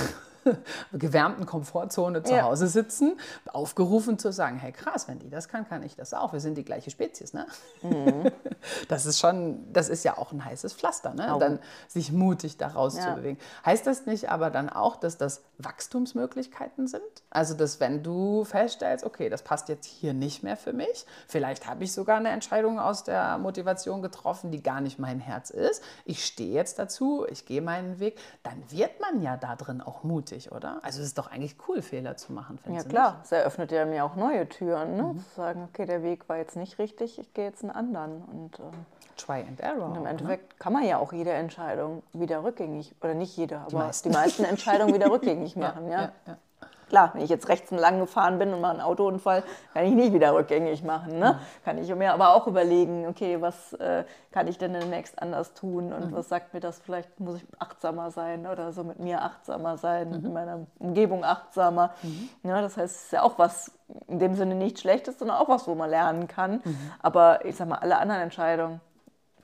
gewärmten 0.93 1.47
Komfortzone 1.47 2.23
zu 2.23 2.35
ja. 2.35 2.43
Hause 2.43 2.67
sitzen, 2.67 3.19
aufgerufen 3.53 4.19
zu 4.19 4.33
sagen, 4.33 4.59
hey 4.59 4.73
krass, 4.73 5.09
wenn 5.09 5.19
die 5.19 5.31
das 5.31 5.49
kann, 5.49 5.69
kann 5.69 5.83
ich 5.83 5.97
das 5.97 6.15
auch. 6.15 6.33
Wir 6.33 6.41
sind 6.41 6.57
die 6.57 6.65
gleiche 6.65 6.91
Spezies, 6.91 7.33
ne? 7.33 7.47
Mhm. 7.83 8.31
Das 8.89 9.07
ist 9.07 9.21
schon, 9.21 9.73
das 9.73 9.89
ist 9.89 10.05
ja 10.05 10.19
auch 10.19 10.33
ein 10.33 10.45
heißes 10.45 10.75
Pflaster, 10.75 11.15
ne? 11.15 11.33
Oh. 11.35 11.39
Dann 11.39 11.61
sich 11.87 12.13
mutig 12.13 12.57
daraus 12.57 12.97
ja. 12.97 13.03
zu 13.03 13.15
bewegen. 13.15 13.39
Heißt 13.65 13.87
das 13.87 14.07
nicht 14.07 14.29
aber 14.29 14.51
dann 14.51 14.69
auch, 14.69 14.97
dass 14.97 15.17
das 15.17 15.43
Wachstumsmöglichkeiten 15.59 16.87
sind? 16.87 17.03
Also, 17.31 17.55
dass 17.55 17.81
wenn 17.81 18.03
du 18.03 18.45
feststellst, 18.45 19.05
okay, 19.05 19.29
das 19.29 19.43
passt 19.43 19.69
jetzt 19.69 19.87
hier 19.87 20.15
nicht 20.15 20.43
mehr 20.43 20.57
für 20.57 20.73
mich, 20.73 21.07
vielleicht 21.29 21.69
habe 21.69 21.85
ich 21.85 21.93
sogar 21.93 22.17
eine 22.17 22.31
Entscheidung 22.31 22.79
aus 22.79 23.05
der 23.05 23.39
Motivation 23.39 24.03
getroffen, 24.03 24.51
die 24.51 24.63
gar 24.63 24.81
nicht 24.81 24.99
mein 24.99 25.21
Herz 25.21 25.51
ist. 25.51 25.83
Ich 26.05 26.25
stehe 26.25 26.53
jetzt 26.53 26.79
dazu, 26.79 27.27
ich 27.29 27.47
gehe 27.47 27.63
meinen 27.63 28.01
Weg, 28.01 28.19
dann 28.43 28.63
wird 28.71 29.01
man 29.01 29.23
ja 29.23 29.37
da 29.37 29.57
drin 29.57 29.81
auch 29.81 30.03
mutig 30.03 30.36
wichtig, 30.37 30.53
oder? 30.53 30.79
Also 30.83 31.01
es 31.01 31.09
ist 31.09 31.19
doch 31.19 31.31
eigentlich 31.31 31.57
cool, 31.69 31.83
Fehler 31.83 32.17
zu 32.17 32.33
machen, 32.33 32.59
Ja 32.71 32.83
klar, 32.83 33.21
es 33.23 33.33
eröffnet 33.33 33.73
ja 33.73 33.85
mir 33.85 34.05
auch 34.05 34.17
neue 34.17 34.49
Türen, 34.49 34.97
ne? 34.97 35.03
Mhm. 35.03 35.19
zu 35.19 35.35
sagen, 35.35 35.69
okay, 35.69 35.87
der 35.87 36.03
Weg 36.03 36.29
war 36.29 36.37
jetzt 36.37 36.57
nicht 36.57 36.79
richtig, 36.79 37.19
ich 37.19 37.33
gehe 37.35 37.45
jetzt 37.45 37.63
einen 37.63 37.73
anderen. 37.73 38.23
Und, 38.23 38.59
ähm, 38.61 38.87
Try 39.17 39.45
and 39.49 39.61
Error. 39.61 39.87
Und 39.87 39.97
im 39.97 40.07
Endeffekt 40.07 40.51
ne? 40.51 40.57
kann 40.59 40.73
man 40.73 40.85
ja 40.85 40.99
auch 40.99 41.13
jede 41.13 41.33
Entscheidung 41.33 42.03
wieder 42.13 42.45
rückgängig, 42.45 42.95
oder 43.01 43.15
nicht 43.15 43.37
jede, 43.37 43.59
aber 43.59 43.69
die 43.71 43.77
meisten, 43.77 44.11
die 44.11 44.15
meisten 44.15 44.45
Entscheidungen 44.45 44.95
wieder 44.95 45.11
rückgängig 45.11 45.57
machen. 45.57 45.89
ja, 45.89 46.03
ja. 46.03 46.13
ja. 46.27 46.39
Klar, 46.89 47.11
wenn 47.15 47.23
ich 47.23 47.31
jetzt 47.31 47.49
rechts 47.49 47.71
lang 47.73 47.99
gefahren 47.99 48.39
bin 48.39 48.55
und 48.55 48.61
mache 48.61 48.73
einen 48.73 48.81
Autounfall, 48.81 49.43
kann 49.75 49.85
ich 49.85 49.95
nicht 49.95 50.13
wieder 50.13 50.35
rückgängig 50.35 50.85
machen. 50.85 51.19
Ne? 51.19 51.33
Mhm. 51.33 51.65
Kann 51.65 51.79
ich 51.79 51.93
mir 51.95 52.13
aber 52.13 52.35
auch 52.35 52.47
überlegen, 52.47 53.07
okay, 53.09 53.41
was 53.41 53.73
äh, 53.75 54.05
kann 54.31 54.47
ich 54.47 54.57
denn 54.57 54.73
demnächst 54.73 55.21
anders 55.21 55.55
tun 55.55 55.93
und 55.93 56.11
mhm. 56.11 56.15
was 56.15 56.29
sagt 56.29 56.55
mir 56.55 56.61
das? 56.61 56.79
Vielleicht 56.79 57.19
muss 57.19 57.37
ich 57.37 57.47
achtsamer 57.59 58.11
sein 58.11 58.47
oder 58.47 58.73
so 58.73 58.85
mit 58.85 59.01
mir 59.01 59.23
achtsamer 59.23 59.79
sein, 59.79 60.11
mhm. 60.11 60.27
in 60.27 60.33
meiner 60.33 60.67
Umgebung 60.79 61.25
achtsamer. 61.25 61.91
Mhm. 62.03 62.29
Ja, 62.45 62.61
das 62.61 62.77
heißt, 62.77 62.95
es 62.95 63.03
ist 63.05 63.13
ja 63.13 63.23
auch 63.23 63.39
was 63.39 63.73
in 64.07 64.19
dem 64.19 64.35
Sinne 64.35 64.55
nicht 64.55 64.79
Schlechtes, 64.79 65.19
sondern 65.19 65.39
auch 65.39 65.49
was, 65.49 65.67
wo 65.67 65.75
man 65.75 65.91
lernen 65.91 66.29
kann. 66.29 66.61
Mhm. 66.65 66.93
Aber 67.03 67.45
ich 67.45 67.57
sag 67.57 67.69
mal, 67.69 67.79
alle 67.79 67.99
anderen 67.99 68.23
Entscheidungen, 68.23 68.81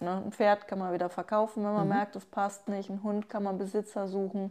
Ne? 0.02 0.22
Ein 0.24 0.32
Pferd 0.32 0.68
kann 0.68 0.78
man 0.78 0.92
wieder 0.92 1.08
verkaufen, 1.08 1.64
wenn 1.64 1.72
man 1.72 1.84
mhm. 1.84 1.94
merkt, 1.94 2.16
es 2.16 2.26
passt 2.26 2.68
nicht. 2.68 2.90
Ein 2.90 3.02
Hund 3.02 3.28
kann 3.28 3.42
man 3.42 3.58
Besitzer 3.58 4.08
suchen. 4.08 4.50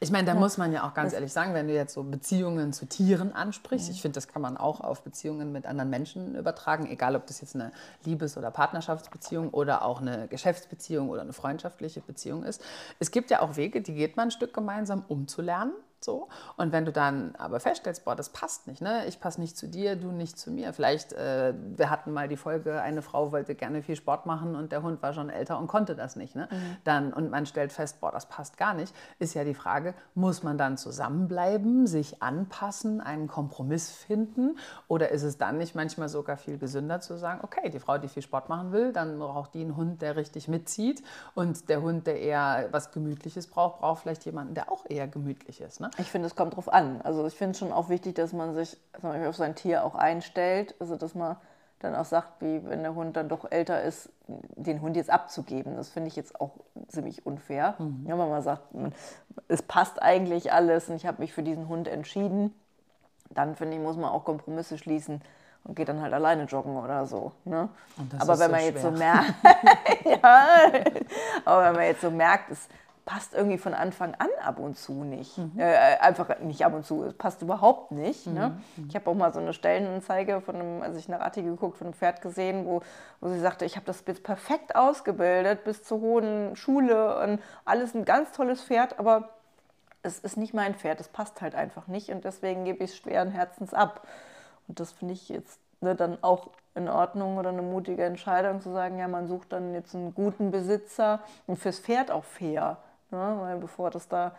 Ich 0.00 0.10
meine, 0.10 0.24
da 0.26 0.34
ja. 0.34 0.38
muss 0.38 0.56
man 0.56 0.72
ja 0.72 0.86
auch 0.86 0.94
ganz 0.94 1.10
das 1.10 1.14
ehrlich 1.14 1.32
sagen, 1.32 1.52
wenn 1.52 1.66
du 1.66 1.74
jetzt 1.74 1.92
so 1.92 2.04
Beziehungen 2.04 2.72
zu 2.72 2.86
Tieren 2.86 3.32
ansprichst, 3.32 3.88
mhm. 3.88 3.94
ich 3.94 4.02
finde, 4.02 4.14
das 4.14 4.28
kann 4.28 4.40
man 4.40 4.56
auch 4.56 4.80
auf 4.80 5.02
Beziehungen 5.02 5.52
mit 5.52 5.66
anderen 5.66 5.90
Menschen 5.90 6.34
übertragen, 6.36 6.86
egal 6.86 7.16
ob 7.16 7.26
das 7.26 7.40
jetzt 7.40 7.54
eine 7.54 7.72
Liebes- 8.04 8.36
oder 8.36 8.50
Partnerschaftsbeziehung 8.50 9.50
oder 9.50 9.84
auch 9.84 10.00
eine 10.00 10.28
Geschäftsbeziehung 10.28 11.08
oder 11.08 11.22
eine 11.22 11.32
freundschaftliche 11.32 12.00
Beziehung 12.00 12.44
ist. 12.44 12.62
Es 12.98 13.10
gibt 13.10 13.30
ja 13.30 13.40
auch 13.40 13.56
Wege, 13.56 13.80
die 13.82 13.94
geht 13.94 14.16
man 14.16 14.28
ein 14.28 14.30
Stück 14.30 14.54
gemeinsam, 14.54 15.04
um 15.08 15.26
zu 15.26 15.42
lernen. 15.42 15.72
So. 16.00 16.28
Und 16.56 16.72
wenn 16.72 16.84
du 16.84 16.92
dann 16.92 17.34
aber 17.36 17.60
feststellst, 17.60 18.04
boah, 18.04 18.14
das 18.14 18.30
passt 18.30 18.66
nicht, 18.68 18.80
ne? 18.80 19.06
ich 19.06 19.20
passe 19.20 19.40
nicht 19.40 19.56
zu 19.56 19.66
dir, 19.66 19.96
du 19.96 20.12
nicht 20.12 20.38
zu 20.38 20.50
mir. 20.50 20.72
Vielleicht, 20.72 21.12
äh, 21.12 21.54
wir 21.76 21.90
hatten 21.90 22.12
mal 22.12 22.28
die 22.28 22.36
Folge, 22.36 22.80
eine 22.80 23.02
Frau 23.02 23.32
wollte 23.32 23.54
gerne 23.54 23.82
viel 23.82 23.96
Sport 23.96 24.26
machen 24.26 24.54
und 24.54 24.70
der 24.70 24.82
Hund 24.82 25.02
war 25.02 25.12
schon 25.12 25.28
älter 25.28 25.58
und 25.58 25.66
konnte 25.66 25.96
das 25.96 26.14
nicht. 26.14 26.36
Ne? 26.36 26.48
Mhm. 26.50 26.76
Dann, 26.84 27.12
und 27.12 27.30
man 27.30 27.46
stellt 27.46 27.72
fest, 27.72 28.00
boah, 28.00 28.12
das 28.12 28.26
passt 28.26 28.56
gar 28.56 28.74
nicht, 28.74 28.94
ist 29.18 29.34
ja 29.34 29.44
die 29.44 29.54
Frage, 29.54 29.94
muss 30.14 30.42
man 30.42 30.56
dann 30.56 30.76
zusammenbleiben, 30.76 31.86
sich 31.86 32.22
anpassen, 32.22 33.00
einen 33.00 33.26
Kompromiss 33.26 33.90
finden? 33.90 34.56
Oder 34.86 35.10
ist 35.10 35.24
es 35.24 35.36
dann 35.36 35.58
nicht 35.58 35.74
manchmal 35.74 36.08
sogar 36.08 36.36
viel 36.36 36.58
gesünder 36.58 37.00
zu 37.00 37.18
sagen, 37.18 37.40
okay, 37.42 37.70
die 37.70 37.80
Frau, 37.80 37.98
die 37.98 38.08
viel 38.08 38.22
Sport 38.22 38.48
machen 38.48 38.72
will, 38.72 38.92
dann 38.92 39.18
braucht 39.18 39.54
die 39.54 39.60
einen 39.60 39.76
Hund, 39.76 40.00
der 40.00 40.16
richtig 40.16 40.46
mitzieht. 40.48 41.02
Und 41.34 41.68
der 41.68 41.82
Hund, 41.82 42.06
der 42.06 42.20
eher 42.20 42.68
was 42.70 42.92
Gemütliches 42.92 43.48
braucht, 43.48 43.80
braucht 43.80 44.02
vielleicht 44.02 44.24
jemanden, 44.24 44.54
der 44.54 44.70
auch 44.70 44.84
eher 44.88 45.08
gemütlich 45.08 45.60
ist. 45.60 45.80
Ne? 45.80 45.87
Ich 45.98 46.10
finde, 46.10 46.26
es 46.26 46.36
kommt 46.36 46.56
drauf 46.56 46.72
an. 46.72 47.00
Also 47.02 47.26
ich 47.26 47.34
finde 47.34 47.52
es 47.52 47.58
schon 47.58 47.72
auch 47.72 47.88
wichtig, 47.88 48.14
dass 48.14 48.32
man 48.32 48.54
sich 48.54 48.76
auf 49.02 49.36
sein 49.36 49.54
Tier 49.54 49.84
auch 49.84 49.94
einstellt. 49.94 50.74
Also 50.78 50.96
dass 50.96 51.14
man 51.14 51.36
dann 51.80 51.94
auch 51.94 52.04
sagt, 52.04 52.40
wie 52.40 52.64
wenn 52.64 52.82
der 52.82 52.94
Hund 52.94 53.16
dann 53.16 53.28
doch 53.28 53.50
älter 53.50 53.82
ist, 53.82 54.10
den 54.26 54.80
Hund 54.80 54.96
jetzt 54.96 55.10
abzugeben. 55.10 55.76
Das 55.76 55.88
finde 55.88 56.08
ich 56.08 56.16
jetzt 56.16 56.40
auch 56.40 56.52
ziemlich 56.88 57.24
unfair. 57.24 57.74
Mhm. 57.78 58.04
Ja, 58.08 58.18
wenn 58.18 58.28
man 58.28 58.42
sagt, 58.42 58.62
es 59.46 59.62
passt 59.62 60.02
eigentlich 60.02 60.52
alles 60.52 60.88
und 60.88 60.96
ich 60.96 61.06
habe 61.06 61.20
mich 61.20 61.32
für 61.32 61.42
diesen 61.42 61.68
Hund 61.68 61.86
entschieden, 61.88 62.54
dann 63.30 63.54
finde 63.54 63.76
ich, 63.76 63.82
muss 63.82 63.96
man 63.96 64.10
auch 64.10 64.24
Kompromisse 64.24 64.78
schließen 64.78 65.22
und 65.64 65.76
geht 65.76 65.88
dann 65.88 66.00
halt 66.00 66.12
alleine 66.14 66.44
joggen 66.44 66.76
oder 66.76 67.06
so. 67.06 67.32
Ne? 67.44 67.68
Aber 68.18 68.38
wenn 68.38 68.46
so 68.46 68.50
man 68.50 68.60
schwer. 68.60 68.70
jetzt 68.70 68.82
so 68.82 68.90
merkt, 68.90 69.34
ja, 70.04 70.48
aber 71.44 71.64
wenn 71.64 71.74
man 71.74 71.84
jetzt 71.84 72.00
so 72.00 72.10
merkt, 72.10 72.50
es 72.50 72.68
passt 73.08 73.32
irgendwie 73.32 73.56
von 73.56 73.72
Anfang 73.72 74.14
an 74.18 74.28
ab 74.44 74.58
und 74.58 74.76
zu 74.76 74.92
nicht. 75.02 75.38
Mhm. 75.38 75.52
Äh, 75.56 75.96
einfach 75.98 76.40
nicht 76.40 76.62
ab 76.66 76.74
und 76.74 76.84
zu, 76.84 77.04
es 77.04 77.14
passt 77.14 77.40
überhaupt 77.40 77.90
nicht. 77.90 78.26
Ne? 78.26 78.32
Mhm. 78.76 78.82
Ne? 78.82 78.88
Ich 78.90 78.94
habe 78.94 79.08
auch 79.08 79.14
mal 79.14 79.32
so 79.32 79.40
eine 79.40 79.54
Stellenanzeige 79.54 80.42
von 80.42 80.56
einem, 80.56 80.82
als 80.82 80.94
ich 80.98 81.08
nach 81.08 81.20
Ratti 81.20 81.40
geguckt, 81.40 81.78
von 81.78 81.86
einem 81.86 81.94
Pferd 81.94 82.20
gesehen, 82.20 82.66
wo, 82.66 82.82
wo 83.22 83.30
sie 83.30 83.40
sagte, 83.40 83.64
ich 83.64 83.76
habe 83.76 83.86
das 83.86 84.04
jetzt 84.06 84.24
perfekt 84.24 84.76
ausgebildet, 84.76 85.64
bis 85.64 85.82
zur 85.84 86.00
hohen 86.00 86.54
Schule 86.54 87.18
und 87.22 87.40
alles 87.64 87.94
ein 87.94 88.04
ganz 88.04 88.32
tolles 88.32 88.62
Pferd, 88.62 88.98
aber 88.98 89.30
es 90.02 90.18
ist 90.18 90.36
nicht 90.36 90.52
mein 90.52 90.74
Pferd, 90.74 91.00
es 91.00 91.08
passt 91.08 91.40
halt 91.40 91.54
einfach 91.54 91.86
nicht 91.86 92.10
und 92.10 92.24
deswegen 92.24 92.66
gebe 92.66 92.84
ich 92.84 92.90
es 92.90 92.96
schweren 92.98 93.30
Herzens 93.30 93.72
ab. 93.72 94.06
Und 94.68 94.80
das 94.80 94.92
finde 94.92 95.14
ich 95.14 95.30
jetzt 95.30 95.58
ne, 95.80 95.94
dann 95.94 96.22
auch 96.22 96.50
in 96.74 96.90
Ordnung 96.90 97.38
oder 97.38 97.48
eine 97.48 97.62
mutige 97.62 98.04
Entscheidung 98.04 98.60
zu 98.60 98.70
sagen, 98.70 98.98
ja, 98.98 99.08
man 99.08 99.28
sucht 99.28 99.50
dann 99.52 99.72
jetzt 99.72 99.94
einen 99.94 100.14
guten 100.14 100.50
Besitzer 100.50 101.20
und 101.46 101.56
fürs 101.56 101.80
Pferd 101.80 102.10
auch 102.10 102.24
fair. 102.24 102.76
Ne? 103.10 103.36
Weil 103.40 103.58
bevor 103.58 103.90
das 103.90 104.08
da 104.08 104.34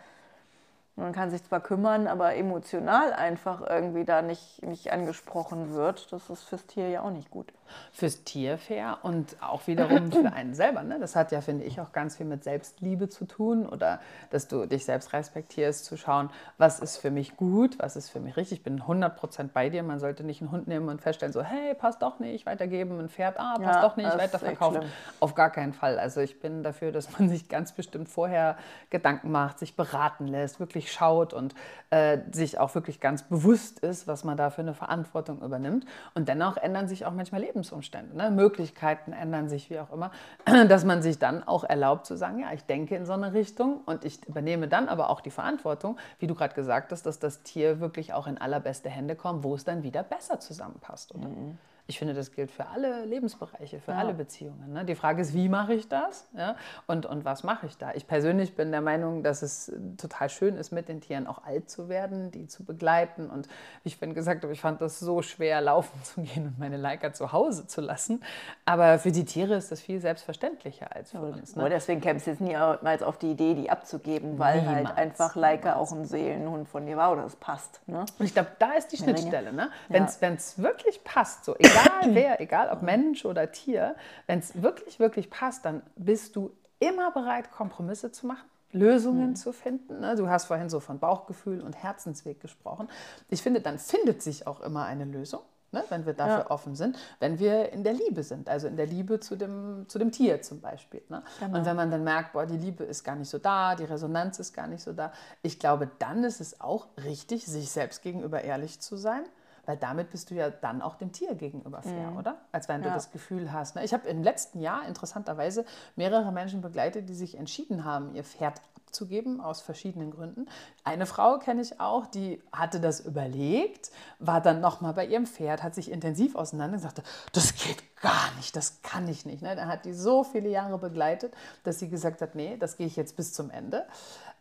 man 0.96 1.12
kann 1.12 1.30
sich 1.30 1.42
zwar 1.44 1.60
kümmern, 1.60 2.06
aber 2.06 2.34
emotional 2.36 3.12
einfach 3.12 3.62
irgendwie 3.68 4.04
da 4.04 4.22
nicht, 4.22 4.62
nicht 4.62 4.92
angesprochen 4.92 5.72
wird, 5.72 6.12
das 6.12 6.28
ist 6.30 6.42
fürs 6.42 6.66
Tier 6.66 6.88
ja 6.88 7.02
auch 7.02 7.10
nicht 7.10 7.30
gut. 7.30 7.52
Fürs 7.92 8.24
Tier 8.24 8.58
fair 8.58 8.98
und 9.02 9.36
auch 9.40 9.66
wiederum 9.66 10.10
für 10.12 10.32
einen 10.32 10.54
selber. 10.54 10.82
Ne? 10.82 10.98
Das 10.98 11.16
hat 11.16 11.32
ja, 11.32 11.40
finde 11.40 11.64
ich, 11.64 11.80
auch 11.80 11.92
ganz 11.92 12.16
viel 12.16 12.26
mit 12.26 12.44
Selbstliebe 12.44 13.08
zu 13.08 13.26
tun 13.26 13.66
oder 13.66 14.00
dass 14.30 14.48
du 14.48 14.66
dich 14.66 14.84
selbst 14.84 15.12
respektierst, 15.12 15.84
zu 15.84 15.96
schauen, 15.96 16.30
was 16.58 16.80
ist 16.80 16.96
für 16.96 17.10
mich 17.10 17.36
gut, 17.36 17.78
was 17.78 17.96
ist 17.96 18.10
für 18.10 18.20
mich 18.20 18.36
richtig. 18.36 18.58
Ich 18.58 18.64
bin 18.64 18.82
100% 18.82 19.50
bei 19.52 19.68
dir. 19.68 19.82
Man 19.82 20.00
sollte 20.00 20.24
nicht 20.24 20.40
einen 20.40 20.50
Hund 20.50 20.66
nehmen 20.66 20.88
und 20.88 21.00
feststellen, 21.00 21.32
so, 21.32 21.42
hey, 21.42 21.74
passt 21.74 22.02
doch 22.02 22.18
nicht, 22.18 22.46
weitergeben. 22.46 22.98
Ein 22.98 23.08
Pferd, 23.08 23.38
ah, 23.38 23.54
passt 23.54 23.76
ja, 23.76 23.82
doch 23.82 23.96
nicht, 23.96 24.18
weiterverkaufen. 24.18 24.82
Auf 25.20 25.34
gar 25.34 25.50
keinen 25.50 25.72
Fall. 25.72 25.98
Also 25.98 26.20
ich 26.20 26.40
bin 26.40 26.62
dafür, 26.62 26.92
dass 26.92 27.18
man 27.18 27.28
sich 27.30 27.48
ganz 27.48 27.72
bestimmt 27.72 28.08
vorher 28.08 28.56
Gedanken 28.90 29.30
macht, 29.30 29.58
sich 29.58 29.76
beraten 29.76 30.26
lässt, 30.26 30.60
wirklich 30.60 30.79
schaut 30.88 31.32
und 31.32 31.54
äh, 31.90 32.18
sich 32.30 32.58
auch 32.58 32.74
wirklich 32.74 33.00
ganz 33.00 33.24
bewusst 33.24 33.80
ist, 33.80 34.06
was 34.06 34.22
man 34.24 34.36
da 34.36 34.50
für 34.50 34.62
eine 34.62 34.74
Verantwortung 34.74 35.42
übernimmt. 35.42 35.86
Und 36.14 36.28
dennoch 36.28 36.56
ändern 36.56 36.86
sich 36.86 37.04
auch 37.04 37.12
manchmal 37.12 37.40
Lebensumstände. 37.40 38.16
Ne? 38.16 38.30
Möglichkeiten 38.30 39.12
ändern 39.12 39.48
sich, 39.48 39.70
wie 39.70 39.80
auch 39.80 39.92
immer, 39.92 40.12
dass 40.68 40.84
man 40.84 41.02
sich 41.02 41.18
dann 41.18 41.42
auch 41.42 41.64
erlaubt 41.64 42.06
zu 42.06 42.16
sagen, 42.16 42.38
ja, 42.38 42.52
ich 42.52 42.64
denke 42.64 42.94
in 42.94 43.06
so 43.06 43.12
eine 43.12 43.32
Richtung 43.32 43.80
und 43.86 44.04
ich 44.04 44.24
übernehme 44.28 44.68
dann 44.68 44.88
aber 44.88 45.10
auch 45.10 45.20
die 45.20 45.30
Verantwortung, 45.30 45.98
wie 46.20 46.28
du 46.28 46.34
gerade 46.34 46.54
gesagt 46.54 46.92
hast, 46.92 47.04
dass 47.04 47.18
das 47.18 47.42
Tier 47.42 47.80
wirklich 47.80 48.14
auch 48.14 48.26
in 48.26 48.38
allerbeste 48.38 48.88
Hände 48.88 49.16
kommt, 49.16 49.42
wo 49.42 49.54
es 49.54 49.64
dann 49.64 49.82
wieder 49.82 50.04
besser 50.04 50.38
zusammenpasst. 50.38 51.14
Oder? 51.14 51.28
Mhm 51.28 51.58
ich 51.90 51.98
finde, 51.98 52.14
das 52.14 52.30
gilt 52.30 52.52
für 52.52 52.66
alle 52.66 53.04
Lebensbereiche, 53.04 53.80
für 53.80 53.90
ja. 53.90 53.98
alle 53.98 54.14
Beziehungen. 54.14 54.72
Ne? 54.72 54.84
Die 54.84 54.94
Frage 54.94 55.22
ist, 55.22 55.34
wie 55.34 55.48
mache 55.48 55.74
ich 55.74 55.88
das 55.88 56.28
ja? 56.36 56.54
und, 56.86 57.04
und 57.04 57.24
was 57.24 57.42
mache 57.42 57.66
ich 57.66 57.76
da? 57.78 57.92
Ich 57.94 58.06
persönlich 58.06 58.54
bin 58.54 58.70
der 58.70 58.80
Meinung, 58.80 59.24
dass 59.24 59.42
es 59.42 59.72
total 59.96 60.30
schön 60.30 60.56
ist, 60.56 60.70
mit 60.70 60.88
den 60.88 61.00
Tieren 61.00 61.26
auch 61.26 61.42
alt 61.44 61.68
zu 61.68 61.88
werden, 61.88 62.30
die 62.30 62.46
zu 62.46 62.64
begleiten. 62.64 63.28
Und 63.28 63.48
wie 63.82 63.88
ich 63.88 63.96
vorhin 63.96 64.14
gesagt 64.14 64.44
habe, 64.44 64.52
ich 64.52 64.60
fand 64.60 64.80
das 64.80 65.00
so 65.00 65.20
schwer, 65.20 65.60
laufen 65.60 66.00
zu 66.04 66.20
gehen 66.20 66.46
und 66.46 66.58
meine 66.60 66.76
Leica 66.76 67.12
zu 67.12 67.32
Hause 67.32 67.66
zu 67.66 67.80
lassen. 67.80 68.22
Aber 68.64 69.00
für 69.00 69.10
die 69.10 69.24
Tiere 69.24 69.56
ist 69.56 69.72
das 69.72 69.80
viel 69.80 70.00
selbstverständlicher 70.00 70.94
als 70.94 71.10
für 71.10 71.16
ja, 71.16 71.24
uns. 71.24 71.56
Ne? 71.56 71.68
deswegen 71.70 72.00
kämpfst 72.00 72.28
du 72.28 72.30
jetzt 72.30 72.40
niemals 72.40 73.02
auf 73.02 73.18
die 73.18 73.32
Idee, 73.32 73.54
die 73.54 73.68
abzugeben, 73.68 74.38
weil 74.38 74.60
niemals, 74.60 74.88
halt 74.90 74.96
einfach 74.96 75.34
Leica 75.34 75.74
auch 75.74 75.90
ein 75.90 76.04
Seelenhund 76.04 76.68
von 76.68 76.86
dir 76.86 76.96
war 76.96 77.10
oder 77.10 77.24
es 77.24 77.34
passt. 77.34 77.80
Ne? 77.88 78.06
Und 78.16 78.24
ich 78.24 78.32
glaube, 78.32 78.50
da 78.60 78.74
ist 78.74 78.92
die 78.92 78.96
Schnittstelle. 78.96 79.52
Ne? 79.52 79.70
Wenn 79.88 80.04
es 80.04 80.62
wirklich 80.62 81.02
passt, 81.02 81.44
so 81.44 81.56
egal 81.58 81.79
egal 81.84 82.00
wer, 82.14 82.40
egal 82.40 82.68
ob 82.70 82.82
Mensch 82.82 83.24
oder 83.24 83.50
Tier, 83.52 83.96
wenn 84.26 84.38
es 84.38 84.62
wirklich, 84.62 84.98
wirklich 85.00 85.30
passt, 85.30 85.64
dann 85.64 85.82
bist 85.96 86.36
du 86.36 86.52
immer 86.78 87.10
bereit, 87.10 87.50
Kompromisse 87.50 88.10
zu 88.12 88.26
machen. 88.26 88.48
Lösungen 88.72 89.30
mhm. 89.30 89.36
zu 89.36 89.52
finden. 89.52 90.00
Ne? 90.00 90.14
Du 90.14 90.28
hast 90.28 90.44
vorhin 90.44 90.68
so 90.68 90.80
von 90.80 90.98
Bauchgefühl 90.98 91.60
und 91.60 91.76
Herzensweg 91.82 92.40
gesprochen. 92.40 92.88
Ich 93.28 93.42
finde, 93.42 93.60
dann 93.60 93.78
findet 93.78 94.22
sich 94.22 94.46
auch 94.46 94.60
immer 94.60 94.84
eine 94.84 95.04
Lösung. 95.04 95.40
Ne, 95.72 95.84
wenn 95.88 96.04
wir 96.04 96.14
dafür 96.14 96.38
ja. 96.38 96.50
offen 96.50 96.74
sind, 96.74 96.98
wenn 97.20 97.38
wir 97.38 97.70
in 97.70 97.84
der 97.84 97.92
Liebe 97.92 98.24
sind, 98.24 98.48
also 98.48 98.66
in 98.66 98.76
der 98.76 98.86
Liebe 98.86 99.20
zu 99.20 99.36
dem, 99.36 99.84
zu 99.86 100.00
dem 100.00 100.10
Tier 100.10 100.42
zum 100.42 100.60
Beispiel. 100.60 101.00
Ne? 101.08 101.22
Genau. 101.38 101.56
Und 101.56 101.64
wenn 101.64 101.76
man 101.76 101.92
dann 101.92 102.02
merkt, 102.02 102.32
boah, 102.32 102.44
die 102.44 102.56
Liebe 102.56 102.82
ist 102.82 103.04
gar 103.04 103.14
nicht 103.14 103.28
so 103.28 103.38
da, 103.38 103.76
die 103.76 103.84
Resonanz 103.84 104.40
ist 104.40 104.52
gar 104.52 104.66
nicht 104.66 104.82
so 104.82 104.92
da, 104.92 105.12
ich 105.42 105.60
glaube, 105.60 105.88
dann 106.00 106.24
ist 106.24 106.40
es 106.40 106.60
auch 106.60 106.88
richtig, 107.04 107.46
sich 107.46 107.70
selbst 107.70 108.02
gegenüber 108.02 108.42
ehrlich 108.42 108.80
zu 108.80 108.96
sein 108.96 109.22
weil 109.66 109.76
damit 109.76 110.10
bist 110.10 110.30
du 110.30 110.34
ja 110.34 110.50
dann 110.50 110.82
auch 110.82 110.96
dem 110.96 111.12
Tier 111.12 111.34
gegenüber 111.34 111.82
fair, 111.82 112.10
mhm. 112.10 112.16
oder? 112.16 112.38
Als 112.52 112.68
wenn 112.68 112.82
du 112.82 112.88
ja. 112.88 112.94
das 112.94 113.10
Gefühl 113.10 113.52
hast. 113.52 113.76
Ne? 113.76 113.84
Ich 113.84 113.92
habe 113.92 114.08
im 114.08 114.22
letzten 114.22 114.60
Jahr 114.60 114.86
interessanterweise 114.86 115.64
mehrere 115.96 116.32
Menschen 116.32 116.60
begleitet, 116.60 117.08
die 117.08 117.14
sich 117.14 117.36
entschieden 117.36 117.84
haben, 117.84 118.14
ihr 118.14 118.24
Pferd 118.24 118.60
abzugeben, 118.90 119.40
aus 119.40 119.60
verschiedenen 119.60 120.10
Gründen. 120.10 120.48
Eine 120.82 121.06
Frau 121.06 121.38
kenne 121.38 121.62
ich 121.62 121.80
auch, 121.80 122.06
die 122.06 122.42
hatte 122.50 122.80
das 122.80 122.98
überlegt, 122.98 123.92
war 124.18 124.40
dann 124.40 124.60
nochmal 124.60 124.94
bei 124.94 125.06
ihrem 125.06 125.26
Pferd, 125.26 125.62
hat 125.62 125.76
sich 125.76 125.92
intensiv 125.92 126.34
auseinandergesetzt, 126.34 127.00
das 127.32 127.54
geht 127.54 127.96
gar 128.00 128.34
nicht, 128.36 128.56
das 128.56 128.82
kann 128.82 129.06
ich 129.06 129.26
nicht. 129.26 129.42
Ne? 129.42 129.54
Da 129.54 129.66
hat 129.66 129.84
die 129.84 129.92
so 129.92 130.24
viele 130.24 130.48
Jahre 130.48 130.76
begleitet, 130.78 131.34
dass 131.62 131.78
sie 131.78 131.88
gesagt 131.88 132.20
hat, 132.20 132.34
nee, 132.34 132.56
das 132.56 132.76
gehe 132.76 132.86
ich 132.86 132.96
jetzt 132.96 133.16
bis 133.16 133.32
zum 133.32 133.50
Ende. 133.50 133.86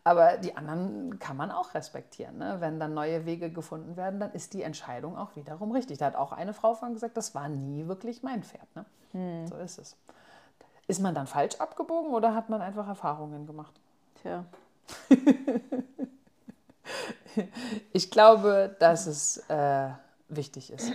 Aber 0.09 0.37
die 0.37 0.57
anderen 0.57 1.19
kann 1.19 1.37
man 1.37 1.51
auch 1.51 1.75
respektieren. 1.75 2.39
Ne? 2.39 2.57
Wenn 2.61 2.79
dann 2.79 2.95
neue 2.95 3.27
Wege 3.27 3.51
gefunden 3.51 3.95
werden, 3.95 4.19
dann 4.19 4.31
ist 4.31 4.55
die 4.55 4.63
Entscheidung 4.63 5.15
auch 5.15 5.35
wiederum 5.35 5.71
richtig. 5.71 5.99
Da 5.99 6.07
hat 6.07 6.15
auch 6.15 6.31
eine 6.31 6.55
Frau 6.55 6.73
von 6.73 6.95
gesagt, 6.95 7.15
das 7.15 7.35
war 7.35 7.47
nie 7.47 7.87
wirklich 7.87 8.23
mein 8.23 8.41
Pferd. 8.41 8.75
Ne? 8.75 8.85
Hm. 9.11 9.45
So 9.45 9.55
ist 9.57 9.77
es. 9.77 9.95
Ist 10.87 10.99
man 10.99 11.13
dann 11.13 11.27
falsch 11.27 11.57
abgebogen 11.57 12.11
oder 12.11 12.33
hat 12.33 12.49
man 12.49 12.59
einfach 12.59 12.87
Erfahrungen 12.87 13.45
gemacht? 13.45 13.79
Tja. 14.23 14.45
ich 17.93 18.09
glaube, 18.09 18.75
dass 18.79 19.05
es 19.05 19.37
äh, 19.47 19.89
wichtig 20.27 20.73
ist, 20.73 20.91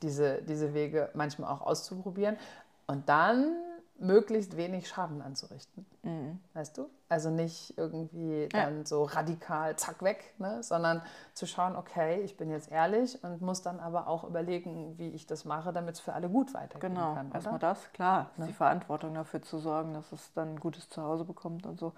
diese, 0.00 0.40
diese 0.40 0.72
Wege 0.72 1.10
manchmal 1.12 1.50
auch 1.50 1.60
auszuprobieren 1.60 2.38
und 2.86 3.10
dann 3.10 3.56
möglichst 3.98 4.56
wenig 4.56 4.88
Schaden 4.88 5.22
anzurichten. 5.22 5.86
Mhm. 6.02 6.40
Weißt 6.52 6.76
du? 6.76 6.88
Also 7.08 7.30
nicht 7.30 7.78
irgendwie 7.78 8.48
dann 8.50 8.78
ja. 8.78 8.86
so 8.86 9.04
radikal 9.04 9.76
zack 9.76 10.02
weg, 10.02 10.34
ne? 10.38 10.62
sondern 10.62 11.02
zu 11.32 11.46
schauen, 11.46 11.76
okay, 11.76 12.20
ich 12.22 12.36
bin 12.36 12.50
jetzt 12.50 12.70
ehrlich 12.70 13.22
und 13.22 13.40
muss 13.40 13.62
dann 13.62 13.78
aber 13.78 14.08
auch 14.08 14.24
überlegen, 14.24 14.98
wie 14.98 15.10
ich 15.10 15.26
das 15.26 15.44
mache, 15.44 15.72
damit 15.72 15.94
es 15.94 16.00
für 16.00 16.12
alle 16.12 16.28
gut 16.28 16.54
weitergehen 16.54 16.94
genau. 16.94 17.14
kann. 17.14 17.30
Erstmal 17.32 17.58
das, 17.58 17.92
klar, 17.92 18.30
ne? 18.36 18.46
die 18.46 18.52
Verantwortung 18.52 19.14
dafür 19.14 19.42
zu 19.42 19.58
sorgen, 19.58 19.94
dass 19.94 20.10
es 20.12 20.32
dann 20.34 20.54
ein 20.54 20.60
gutes 20.60 20.88
Zuhause 20.88 21.24
bekommt 21.24 21.66
und 21.66 21.78
so. 21.78 21.92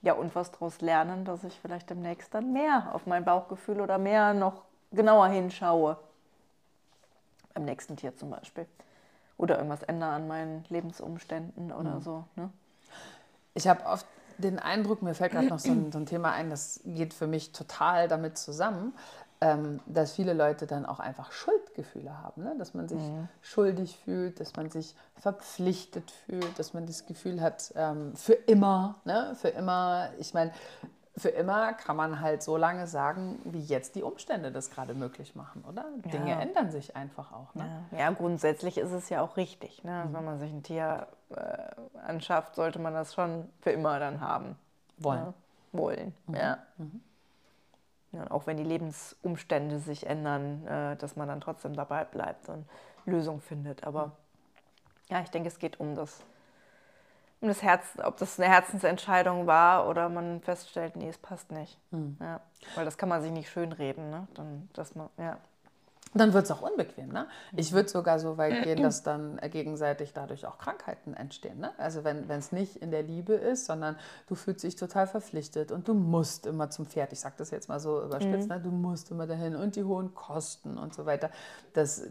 Ja, 0.00 0.14
und 0.14 0.34
was 0.34 0.50
daraus 0.50 0.80
lernen, 0.80 1.24
dass 1.24 1.44
ich 1.44 1.60
vielleicht 1.60 1.90
demnächst 1.90 2.34
dann 2.34 2.52
mehr 2.52 2.90
auf 2.92 3.06
mein 3.06 3.24
Bauchgefühl 3.24 3.80
oder 3.80 3.98
mehr 3.98 4.34
noch 4.34 4.62
genauer 4.90 5.28
hinschaue. 5.28 5.96
Beim 7.54 7.64
nächsten 7.66 7.96
Tier 7.96 8.16
zum 8.16 8.30
Beispiel 8.30 8.66
oder 9.42 9.56
irgendwas 9.56 9.82
ändere 9.82 10.10
an 10.10 10.28
meinen 10.28 10.64
Lebensumständen 10.68 11.72
oder 11.72 11.96
mhm. 11.96 12.00
so. 12.00 12.24
Ne? 12.36 12.50
Ich 13.54 13.66
habe 13.66 13.84
oft 13.84 14.06
den 14.38 14.58
Eindruck, 14.58 15.02
mir 15.02 15.14
fällt 15.14 15.32
gerade 15.32 15.48
noch 15.48 15.58
so 15.58 15.70
ein, 15.70 15.90
so 15.90 15.98
ein, 15.98 16.06
Thema 16.06 16.32
ein, 16.32 16.48
das 16.48 16.80
geht 16.84 17.12
für 17.12 17.26
mich 17.26 17.52
total 17.52 18.08
damit 18.08 18.38
zusammen, 18.38 18.94
ähm, 19.40 19.80
dass 19.86 20.12
viele 20.12 20.32
Leute 20.32 20.66
dann 20.66 20.86
auch 20.86 21.00
einfach 21.00 21.32
Schuldgefühle 21.32 22.22
haben, 22.22 22.44
ne? 22.44 22.54
dass 22.56 22.72
man 22.72 22.88
sich 22.88 23.02
mhm. 23.02 23.28
schuldig 23.40 23.98
fühlt, 24.04 24.38
dass 24.38 24.54
man 24.54 24.70
sich 24.70 24.94
verpflichtet 25.16 26.10
fühlt, 26.10 26.58
dass 26.58 26.72
man 26.72 26.86
das 26.86 27.06
Gefühl 27.06 27.40
hat, 27.40 27.72
ähm, 27.74 28.14
für 28.14 28.34
immer, 28.34 29.00
ne? 29.04 29.34
für 29.34 29.48
immer, 29.48 30.10
ich 30.18 30.34
meine, 30.34 30.52
für 31.16 31.28
immer 31.28 31.74
kann 31.74 31.96
man 31.96 32.20
halt 32.20 32.42
so 32.42 32.56
lange 32.56 32.86
sagen, 32.86 33.38
wie 33.44 33.60
jetzt 33.60 33.96
die 33.96 34.02
Umstände 34.02 34.50
das 34.50 34.70
gerade 34.70 34.94
möglich 34.94 35.34
machen, 35.34 35.62
oder? 35.68 35.84
Ja. 36.04 36.10
Dinge 36.10 36.40
ändern 36.40 36.70
sich 36.70 36.96
einfach 36.96 37.32
auch. 37.32 37.54
Ne? 37.54 37.84
Ja. 37.92 37.98
ja. 37.98 38.10
grundsätzlich 38.10 38.78
ist 38.78 38.92
es 38.92 39.10
ja 39.10 39.20
auch 39.20 39.36
richtig. 39.36 39.84
Ne? 39.84 40.02
Also. 40.02 40.14
Wenn 40.14 40.24
man 40.24 40.38
sich 40.38 40.50
ein 40.50 40.62
Tier 40.62 41.06
äh, 41.30 42.00
anschafft, 42.06 42.54
sollte 42.54 42.78
man 42.78 42.94
das 42.94 43.12
schon 43.12 43.48
für 43.60 43.70
immer 43.70 43.98
dann 43.98 44.20
haben. 44.20 44.56
Wollen. 44.98 45.18
Ja? 45.18 45.34
Wollen, 45.72 46.14
mhm. 46.26 46.34
ja. 46.34 46.58
Mhm. 46.78 47.02
ja. 48.12 48.30
Auch 48.30 48.46
wenn 48.46 48.56
die 48.56 48.64
Lebensumstände 48.64 49.80
sich 49.80 50.06
ändern, 50.06 50.66
äh, 50.66 50.96
dass 50.96 51.16
man 51.16 51.28
dann 51.28 51.42
trotzdem 51.42 51.74
dabei 51.74 52.04
bleibt 52.04 52.48
und 52.48 52.64
Lösung 53.04 53.42
findet. 53.42 53.84
Aber 53.84 54.06
mhm. 54.06 54.12
ja, 55.10 55.20
ich 55.20 55.30
denke, 55.30 55.48
es 55.48 55.58
geht 55.58 55.78
um 55.78 55.94
das 55.94 56.22
um 57.42 57.48
das 57.48 57.62
Herz, 57.62 57.84
ob 58.02 58.16
das 58.18 58.38
eine 58.38 58.48
Herzensentscheidung 58.48 59.46
war 59.46 59.88
oder 59.88 60.08
man 60.08 60.40
feststellt, 60.40 60.96
nee, 60.96 61.08
es 61.08 61.18
passt 61.18 61.50
nicht. 61.50 61.78
Mhm. 61.90 62.16
Ja, 62.20 62.40
weil 62.76 62.84
das 62.84 62.96
kann 62.96 63.08
man 63.08 63.20
sich 63.20 63.32
nicht 63.32 63.50
schönreden, 63.50 64.10
ne? 64.10 64.28
Dann, 64.34 64.68
dass 64.72 64.94
man, 64.94 65.08
ja. 65.18 65.38
Dann 66.14 66.32
wird 66.34 66.44
es 66.44 66.50
auch 66.50 66.60
unbequem. 66.60 67.08
Ne? 67.08 67.26
Ich 67.56 67.72
würde 67.72 67.88
sogar 67.88 68.18
so 68.18 68.36
weit 68.36 68.64
gehen, 68.64 68.82
dass 68.82 69.02
dann 69.02 69.40
gegenseitig 69.50 70.12
dadurch 70.12 70.46
auch 70.46 70.58
Krankheiten 70.58 71.14
entstehen. 71.14 71.58
Ne? 71.58 71.70
Also 71.78 72.04
wenn 72.04 72.28
es 72.28 72.52
nicht 72.52 72.76
in 72.76 72.90
der 72.90 73.02
Liebe 73.02 73.32
ist, 73.32 73.64
sondern 73.66 73.96
du 74.26 74.34
fühlst 74.34 74.62
dich 74.62 74.76
total 74.76 75.06
verpflichtet 75.06 75.72
und 75.72 75.88
du 75.88 75.94
musst 75.94 76.46
immer 76.46 76.70
zum 76.70 76.86
Pferd. 76.86 77.12
Ich 77.12 77.20
sage 77.20 77.34
das 77.38 77.50
jetzt 77.50 77.68
mal 77.68 77.80
so 77.80 78.02
überspitzt, 78.02 78.48
mhm. 78.48 78.54
ne? 78.56 78.60
du 78.60 78.70
musst 78.70 79.10
immer 79.10 79.26
dahin 79.26 79.56
und 79.56 79.76
die 79.76 79.84
hohen 79.84 80.14
Kosten 80.14 80.76
und 80.76 80.94
so 80.94 81.06
weiter. 81.06 81.30
Das, 81.72 82.02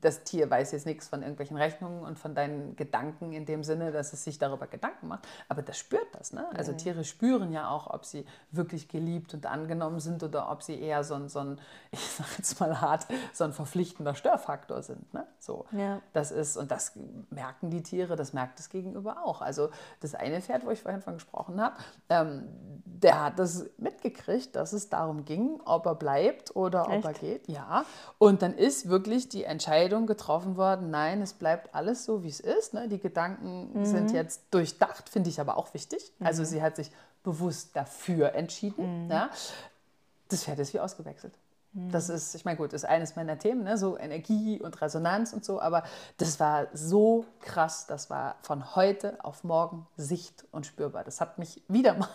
das 0.00 0.22
Tier 0.22 0.48
weiß 0.48 0.72
jetzt 0.72 0.86
nichts 0.86 1.08
von 1.08 1.22
irgendwelchen 1.22 1.56
Rechnungen 1.56 2.04
und 2.04 2.18
von 2.18 2.34
deinen 2.34 2.76
Gedanken 2.76 3.32
in 3.32 3.44
dem 3.44 3.64
Sinne, 3.64 3.90
dass 3.90 4.12
es 4.12 4.22
sich 4.22 4.38
darüber 4.38 4.68
Gedanken 4.68 5.08
macht. 5.08 5.26
Aber 5.48 5.62
das 5.62 5.78
spürt 5.78 6.06
das. 6.12 6.32
Ne? 6.32 6.46
Also 6.54 6.72
mhm. 6.72 6.78
Tiere 6.78 7.04
spüren 7.04 7.52
ja 7.52 7.68
auch, 7.70 7.92
ob 7.92 8.04
sie 8.04 8.24
wirklich 8.52 8.86
geliebt 8.88 9.34
und 9.34 9.46
angenommen 9.46 9.98
sind 9.98 10.22
oder 10.22 10.50
ob 10.50 10.62
sie 10.62 10.80
eher 10.80 11.02
so 11.02 11.14
ein, 11.14 11.28
so 11.28 11.40
ein 11.40 11.60
ich 11.90 12.00
sage 12.00 12.30
jetzt 12.38 12.60
mal 12.60 12.80
hart, 12.80 13.06
so 13.36 13.44
ein 13.44 13.52
verpflichtender 13.52 14.14
Störfaktor 14.14 14.82
sind. 14.82 15.12
Ne? 15.14 15.26
So, 15.38 15.66
ja. 15.72 16.00
Das 16.12 16.30
ist, 16.30 16.56
und 16.56 16.70
das 16.70 16.92
merken 17.30 17.70
die 17.70 17.82
Tiere, 17.82 18.16
das 18.16 18.32
merkt 18.32 18.58
das 18.58 18.68
Gegenüber 18.68 19.24
auch. 19.24 19.42
Also 19.42 19.70
das 20.00 20.14
eine 20.14 20.40
Pferd, 20.40 20.64
wo 20.64 20.70
ich 20.70 20.82
vorhin 20.82 21.02
von 21.02 21.14
gesprochen 21.14 21.60
habe, 21.60 21.76
ähm, 22.08 22.48
der 22.84 23.24
hat 23.24 23.38
das 23.38 23.66
mitgekriegt, 23.78 24.54
dass 24.54 24.72
es 24.72 24.88
darum 24.88 25.24
ging, 25.24 25.60
ob 25.64 25.86
er 25.86 25.94
bleibt 25.94 26.54
oder 26.54 26.88
Echt? 26.88 27.04
ob 27.04 27.04
er 27.04 27.12
geht. 27.12 27.48
Ja. 27.48 27.84
Und 28.18 28.42
dann 28.42 28.54
ist 28.54 28.88
wirklich 28.88 29.28
die 29.28 29.44
Entscheidung 29.44 30.06
getroffen 30.06 30.56
worden, 30.56 30.90
nein, 30.90 31.20
es 31.22 31.32
bleibt 31.32 31.74
alles 31.74 32.04
so, 32.04 32.22
wie 32.22 32.28
es 32.28 32.40
ist. 32.40 32.74
Ne? 32.74 32.88
Die 32.88 32.98
Gedanken 32.98 33.70
mhm. 33.72 33.84
sind 33.84 34.12
jetzt 34.12 34.42
durchdacht, 34.50 35.08
finde 35.08 35.30
ich 35.30 35.40
aber 35.40 35.56
auch 35.56 35.74
wichtig. 35.74 36.12
Mhm. 36.18 36.26
Also 36.26 36.44
sie 36.44 36.62
hat 36.62 36.76
sich 36.76 36.90
bewusst 37.22 37.76
dafür 37.76 38.34
entschieden. 38.34 39.04
Mhm. 39.04 39.10
Ja? 39.10 39.30
Das 40.28 40.44
Pferd 40.44 40.58
ist 40.60 40.72
wie 40.72 40.80
ausgewechselt. 40.80 41.34
Das 41.74 42.10
ist, 42.10 42.34
ich 42.34 42.44
meine, 42.44 42.58
gut, 42.58 42.74
ist 42.74 42.84
eines 42.84 43.16
meiner 43.16 43.38
Themen, 43.38 43.64
ne? 43.64 43.78
so 43.78 43.96
Energie 43.96 44.60
und 44.60 44.82
Resonanz 44.82 45.32
und 45.32 45.42
so, 45.42 45.58
aber 45.58 45.84
das 46.18 46.38
war 46.38 46.66
so 46.74 47.24
krass, 47.40 47.86
das 47.86 48.10
war 48.10 48.36
von 48.42 48.76
heute 48.76 49.24
auf 49.24 49.42
morgen 49.42 49.86
sicht- 49.96 50.44
und 50.50 50.66
spürbar. 50.66 51.02
Das 51.02 51.22
hat 51.22 51.38
mich 51.38 51.62
wieder 51.68 51.94
mal 51.98 52.08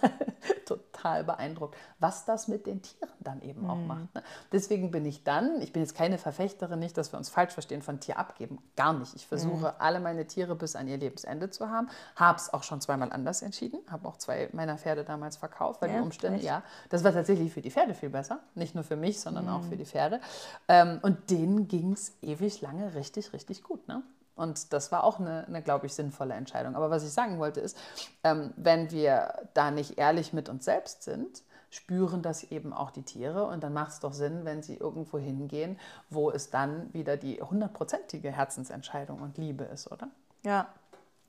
total 0.66 1.24
beeindruckt, 1.24 1.76
was 1.98 2.26
das 2.26 2.48
mit 2.48 2.68
den 2.68 2.84
Tieren 2.84 3.10
dann 3.20 3.42
eben 3.42 3.64
mhm. 3.64 3.70
auch 3.70 3.78
macht. 3.78 4.14
Ne? 4.14 4.22
Deswegen 4.52 4.92
bin 4.92 5.06
ich 5.06 5.24
dann, 5.24 5.60
ich 5.62 5.74
bin 5.74 5.82
jetzt 5.82 5.96
keine 5.96 6.20
Verfechterin, 6.20 6.78
nicht, 6.78 6.96
dass 6.96 7.12
wir 7.12 7.18
uns 7.18 7.30
falsch 7.30 7.54
verstehen, 7.54 7.82
von 7.82 8.00
Tier 8.00 8.20
abgeben, 8.20 8.60
gar 8.76 8.94
nicht. 8.94 9.16
Ich 9.16 9.26
versuche, 9.26 9.70
mhm. 9.70 9.76
alle 9.80 10.00
meine 10.00 10.28
Tiere 10.28 10.56
bis 10.56 10.76
an 10.76 10.88
ihr 10.88 10.98
Lebensende 10.98 11.50
zu 11.50 11.70
haben, 11.70 11.90
habe 12.16 12.38
es 12.38 12.54
auch 12.54 12.62
schon 12.62 12.80
zweimal 12.80 13.12
anders 13.12 13.42
entschieden, 13.42 13.80
habe 13.90 14.08
auch 14.08 14.18
zwei 14.18 14.50
meiner 14.52 14.78
Pferde 14.78 15.04
damals 15.04 15.36
verkauft, 15.38 15.82
weil 15.82 15.90
ja, 15.90 15.98
die 15.98 16.04
Umstände, 16.04 16.38
echt? 16.38 16.46
ja, 16.46 16.62
das 16.90 17.04
war 17.04 17.12
tatsächlich 17.12 17.52
für 17.52 17.62
die 17.62 17.72
Pferde 17.72 17.96
viel 17.96 18.10
besser, 18.10 18.40
nicht 18.54 18.76
nur 18.76 18.84
für 18.84 18.96
mich, 18.96 19.20
sondern 19.20 19.47
mhm. 19.48 19.54
auch 19.54 19.64
für 19.64 19.78
die 19.78 19.86
Pferde. 19.86 20.22
Ähm, 20.68 21.00
und 21.02 21.30
denen 21.30 21.68
ging 21.68 21.94
es 21.94 22.14
ewig 22.22 22.62
lange 22.62 22.94
richtig, 22.94 23.34
richtig 23.34 23.64
gut. 23.64 23.88
Ne? 23.88 24.04
Und 24.36 24.72
das 24.72 24.92
war 24.92 25.04
auch 25.04 25.20
eine, 25.20 25.46
eine 25.48 25.62
glaube 25.62 25.88
ich, 25.88 25.94
sinnvolle 25.94 26.36
Entscheidung. 26.36 26.76
Aber 26.76 26.90
was 26.90 27.04
ich 27.04 27.12
sagen 27.12 27.40
wollte 27.40 27.60
ist, 27.60 27.78
ähm, 28.24 28.54
wenn 28.56 28.92
wir 28.92 29.50
da 29.54 29.72
nicht 29.72 29.98
ehrlich 29.98 30.32
mit 30.32 30.48
uns 30.48 30.66
selbst 30.66 31.04
sind, 31.04 31.42
spüren 31.70 32.22
das 32.22 32.44
eben 32.44 32.72
auch 32.72 32.92
die 32.92 33.02
Tiere. 33.02 33.46
Und 33.46 33.64
dann 33.64 33.74
macht 33.74 33.92
es 33.92 34.00
doch 34.00 34.14
Sinn, 34.14 34.46
wenn 34.46 34.62
sie 34.62 34.76
irgendwo 34.76 35.18
hingehen, 35.18 35.78
wo 36.10 36.32
es 36.32 36.50
dann 36.50 36.94
wieder 36.94 37.18
die 37.18 37.42
hundertprozentige 37.42 38.32
Herzensentscheidung 38.32 39.22
und 39.22 39.38
Liebe 39.38 39.64
ist, 39.66 39.92
oder? 39.92 40.08
Ja. 40.44 40.68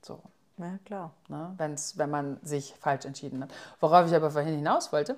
So. 0.01 0.21
Ja, 0.57 0.77
klar. 0.85 1.11
Ne? 1.29 1.53
Wenn's, 1.57 1.97
wenn 1.97 2.09
man 2.09 2.37
sich 2.43 2.75
falsch 2.79 3.05
entschieden 3.05 3.41
hat. 3.41 3.49
Worauf 3.79 4.07
ich 4.07 4.15
aber 4.15 4.29
vorhin 4.29 4.55
hinaus 4.55 4.91
wollte, 4.91 5.15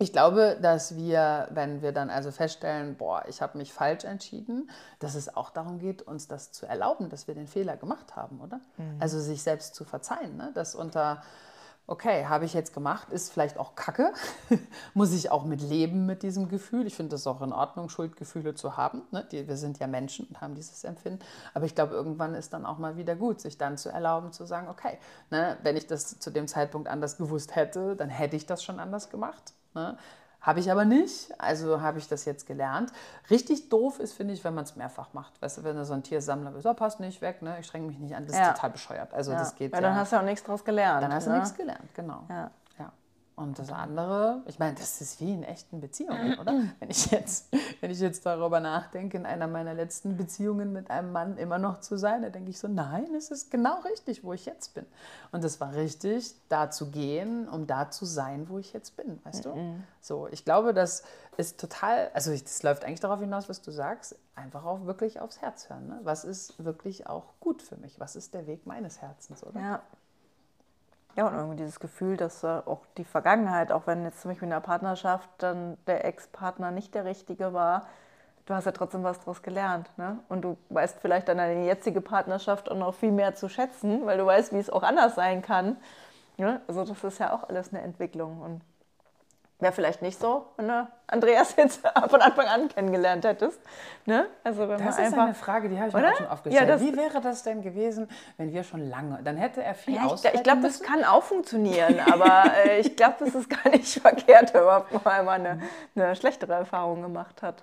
ich 0.00 0.12
glaube, 0.12 0.56
dass 0.62 0.96
wir, 0.96 1.48
wenn 1.50 1.82
wir 1.82 1.92
dann 1.92 2.08
also 2.08 2.30
feststellen, 2.30 2.96
boah, 2.96 3.22
ich 3.28 3.42
habe 3.42 3.58
mich 3.58 3.72
falsch 3.72 4.04
entschieden, 4.04 4.70
dass 4.98 5.14
es 5.14 5.36
auch 5.36 5.50
darum 5.50 5.78
geht, 5.78 6.00
uns 6.00 6.26
das 6.26 6.52
zu 6.52 6.64
erlauben, 6.64 7.10
dass 7.10 7.28
wir 7.28 7.34
den 7.34 7.46
Fehler 7.46 7.76
gemacht 7.76 8.16
haben, 8.16 8.40
oder? 8.40 8.60
Mhm. 8.78 8.96
Also 8.98 9.20
sich 9.20 9.42
selbst 9.42 9.74
zu 9.74 9.84
verzeihen, 9.84 10.38
ne? 10.38 10.52
dass 10.54 10.74
unter 10.74 11.22
okay, 11.86 12.26
habe 12.26 12.44
ich 12.44 12.54
jetzt 12.54 12.72
gemacht, 12.72 13.10
ist 13.10 13.32
vielleicht 13.32 13.58
auch 13.58 13.74
Kacke. 13.74 14.12
Muss 14.94 15.12
ich 15.12 15.32
auch 15.32 15.44
mit 15.44 15.60
leben 15.60 16.06
mit 16.06 16.22
diesem 16.22 16.48
Gefühl. 16.48 16.86
Ich 16.86 16.94
finde 16.94 17.16
es 17.16 17.26
auch 17.26 17.42
in 17.42 17.52
Ordnung, 17.52 17.88
Schuldgefühle 17.88 18.54
zu 18.54 18.76
haben. 18.76 19.02
Ne? 19.10 19.26
Die, 19.32 19.48
wir 19.48 19.56
sind 19.56 19.80
ja 19.80 19.88
Menschen 19.88 20.26
und 20.26 20.40
haben 20.40 20.54
dieses 20.54 20.84
Empfinden. 20.84 21.18
Aber 21.52 21.66
ich 21.66 21.74
glaube, 21.74 21.94
irgendwann 21.94 22.34
ist 22.34 22.52
dann 22.52 22.64
auch 22.64 22.78
mal 22.78 22.96
wieder 22.96 23.16
gut, 23.16 23.40
sich 23.40 23.58
dann 23.58 23.76
zu 23.76 23.88
erlauben, 23.88 24.32
zu 24.32 24.46
sagen, 24.46 24.68
okay, 24.68 24.98
ne, 25.30 25.58
wenn 25.64 25.76
ich 25.76 25.88
das 25.88 26.20
zu 26.20 26.30
dem 26.30 26.46
Zeitpunkt 26.46 26.86
anders 26.88 27.16
gewusst 27.16 27.56
hätte, 27.56 27.96
dann 27.96 28.08
hätte 28.08 28.36
ich 28.36 28.46
das 28.46 28.62
schon 28.62 28.78
anders 28.78 29.10
gemacht. 29.10 29.52
Ne? 29.74 29.96
Habe 30.40 30.60
ich 30.60 30.70
aber 30.70 30.86
nicht, 30.86 31.38
also 31.38 31.82
habe 31.82 31.98
ich 31.98 32.08
das 32.08 32.24
jetzt 32.24 32.46
gelernt. 32.46 32.92
Richtig 33.28 33.68
doof 33.68 34.00
ist, 34.00 34.14
finde 34.14 34.32
ich, 34.32 34.42
wenn 34.42 34.54
man 34.54 34.64
es 34.64 34.74
mehrfach 34.74 35.12
macht. 35.12 35.40
Weißt 35.42 35.58
du, 35.58 35.64
wenn 35.64 35.76
du 35.76 35.84
so 35.84 35.92
ein 35.92 36.02
Tiersammler 36.02 36.52
bist, 36.52 36.64
oh, 36.64 36.72
passt 36.72 36.98
nicht 36.98 37.20
weg, 37.20 37.42
ne? 37.42 37.58
ich 37.60 37.66
strenge 37.66 37.86
mich 37.86 37.98
nicht 37.98 38.14
an, 38.14 38.26
das 38.26 38.36
ja. 38.36 38.48
ist 38.48 38.54
total 38.54 38.70
bescheuert. 38.70 39.12
Also 39.12 39.32
ja. 39.32 39.38
das 39.38 39.54
geht 39.54 39.72
Weil 39.72 39.82
dann 39.82 39.94
hast 39.94 40.12
du 40.12 40.16
auch 40.16 40.22
nichts 40.22 40.42
draus 40.42 40.64
gelernt. 40.64 41.02
Dann 41.02 41.12
hast 41.12 41.26
ne? 41.26 41.34
du 41.34 41.38
nichts 41.40 41.54
gelernt, 41.54 41.94
genau. 41.94 42.24
Ja. 42.30 42.50
Und 43.40 43.58
das 43.58 43.72
andere, 43.72 44.42
ich 44.44 44.58
meine, 44.58 44.74
das 44.74 45.00
ist 45.00 45.18
wie 45.18 45.32
in 45.32 45.42
echten 45.42 45.80
Beziehungen, 45.80 46.38
oder? 46.38 46.62
Wenn 46.78 46.90
ich, 46.90 47.10
jetzt, 47.10 47.48
wenn 47.80 47.90
ich 47.90 47.98
jetzt 47.98 48.26
darüber 48.26 48.60
nachdenke, 48.60 49.16
in 49.16 49.24
einer 49.24 49.46
meiner 49.46 49.72
letzten 49.72 50.18
Beziehungen 50.18 50.74
mit 50.74 50.90
einem 50.90 51.10
Mann 51.10 51.38
immer 51.38 51.56
noch 51.56 51.80
zu 51.80 51.96
sein, 51.96 52.20
da 52.20 52.28
denke 52.28 52.50
ich 52.50 52.58
so, 52.58 52.68
nein, 52.68 53.14
es 53.16 53.30
ist 53.30 53.50
genau 53.50 53.80
richtig, 53.80 54.24
wo 54.24 54.34
ich 54.34 54.44
jetzt 54.44 54.74
bin. 54.74 54.84
Und 55.32 55.42
es 55.42 55.58
war 55.58 55.74
richtig, 55.74 56.34
da 56.50 56.70
zu 56.70 56.90
gehen, 56.90 57.48
um 57.48 57.66
da 57.66 57.90
zu 57.90 58.04
sein, 58.04 58.50
wo 58.50 58.58
ich 58.58 58.74
jetzt 58.74 58.98
bin, 58.98 59.18
weißt 59.24 59.46
du? 59.46 59.54
So, 60.02 60.28
ich 60.30 60.44
glaube, 60.44 60.74
das 60.74 61.02
ist 61.38 61.58
total, 61.58 62.10
also 62.12 62.30
das 62.36 62.62
läuft 62.62 62.84
eigentlich 62.84 63.00
darauf 63.00 63.20
hinaus, 63.20 63.48
was 63.48 63.62
du 63.62 63.70
sagst, 63.70 64.16
einfach 64.34 64.66
auch 64.66 64.84
wirklich 64.84 65.18
aufs 65.18 65.40
Herz 65.40 65.70
hören. 65.70 65.88
Ne? 65.88 66.00
Was 66.02 66.24
ist 66.24 66.62
wirklich 66.62 67.06
auch 67.06 67.24
gut 67.40 67.62
für 67.62 67.78
mich? 67.78 67.98
Was 67.98 68.16
ist 68.16 68.34
der 68.34 68.46
Weg 68.46 68.66
meines 68.66 69.00
Herzens, 69.00 69.42
oder? 69.42 69.60
Ja. 69.60 69.82
Ja, 71.16 71.26
und 71.26 71.34
irgendwie 71.34 71.56
dieses 71.56 71.80
Gefühl, 71.80 72.16
dass 72.16 72.44
äh, 72.44 72.46
auch 72.46 72.80
die 72.96 73.04
Vergangenheit, 73.04 73.72
auch 73.72 73.86
wenn 73.86 74.04
jetzt 74.04 74.20
zum 74.20 74.30
Beispiel 74.30 74.46
in 74.46 74.50
der 74.50 74.60
Partnerschaft 74.60 75.28
dann 75.38 75.76
der 75.86 76.04
Ex-Partner 76.04 76.70
nicht 76.70 76.94
der 76.94 77.04
Richtige 77.04 77.52
war, 77.52 77.86
du 78.46 78.54
hast 78.54 78.64
ja 78.64 78.72
trotzdem 78.72 79.02
was 79.02 79.18
daraus 79.18 79.42
gelernt. 79.42 79.90
Ne? 79.96 80.18
Und 80.28 80.42
du 80.42 80.56
weißt 80.70 80.98
vielleicht 81.00 81.28
dann 81.28 81.38
deine 81.38 81.64
jetzige 81.64 82.00
Partnerschaft 82.00 82.70
auch 82.70 82.76
noch 82.76 82.94
viel 82.94 83.12
mehr 83.12 83.34
zu 83.34 83.48
schätzen, 83.48 84.06
weil 84.06 84.18
du 84.18 84.26
weißt, 84.26 84.52
wie 84.52 84.58
es 84.58 84.70
auch 84.70 84.82
anders 84.82 85.14
sein 85.14 85.42
kann. 85.42 85.76
Ne? 86.36 86.60
Also 86.66 86.84
das 86.84 87.02
ist 87.04 87.18
ja 87.18 87.32
auch 87.32 87.48
alles 87.48 87.72
eine 87.72 87.82
Entwicklung. 87.82 88.40
Und 88.40 88.62
Wäre 89.60 89.72
vielleicht 89.72 90.00
nicht 90.00 90.18
so, 90.18 90.46
wenn 90.56 90.68
du 90.68 90.88
Andreas 91.06 91.54
jetzt 91.58 91.80
von 92.08 92.20
Anfang 92.22 92.46
an 92.46 92.68
kennengelernt 92.68 93.24
hättest. 93.24 93.60
Ne? 94.06 94.26
Also 94.42 94.68
wenn 94.68 94.78
das 94.78 94.80
man 94.80 94.88
ist 94.88 94.98
einfach, 94.98 95.24
eine 95.24 95.34
Frage, 95.34 95.68
die 95.68 95.78
habe 95.78 95.88
ich 95.88 95.94
mir 95.94 96.12
auch 96.12 96.16
schon 96.16 96.26
aufgestellt. 96.26 96.68
Ja, 96.68 96.80
Wie 96.80 96.96
wäre 96.96 97.20
das 97.20 97.42
denn 97.42 97.62
gewesen, 97.62 98.08
wenn 98.38 98.52
wir 98.52 98.64
schon 98.64 98.88
lange, 98.88 99.20
dann 99.22 99.36
hätte 99.36 99.62
er 99.62 99.74
viel 99.74 99.94
ja, 99.94 100.12
Ich, 100.14 100.24
ich 100.24 100.42
glaube, 100.42 100.62
das 100.62 100.80
kann 100.82 101.04
auch 101.04 101.22
funktionieren, 101.22 102.00
aber 102.00 102.44
äh, 102.64 102.80
ich 102.80 102.96
glaube, 102.96 103.16
das 103.20 103.34
ist 103.34 103.50
gar 103.50 103.70
nicht 103.70 103.86
verkehrt, 104.00 104.54
wenn 104.54 104.64
man 104.64 104.84
mal 105.24 105.28
eine, 105.28 105.60
eine 105.94 106.16
schlechtere 106.16 106.54
Erfahrung 106.54 107.02
gemacht 107.02 107.42
hat. 107.42 107.62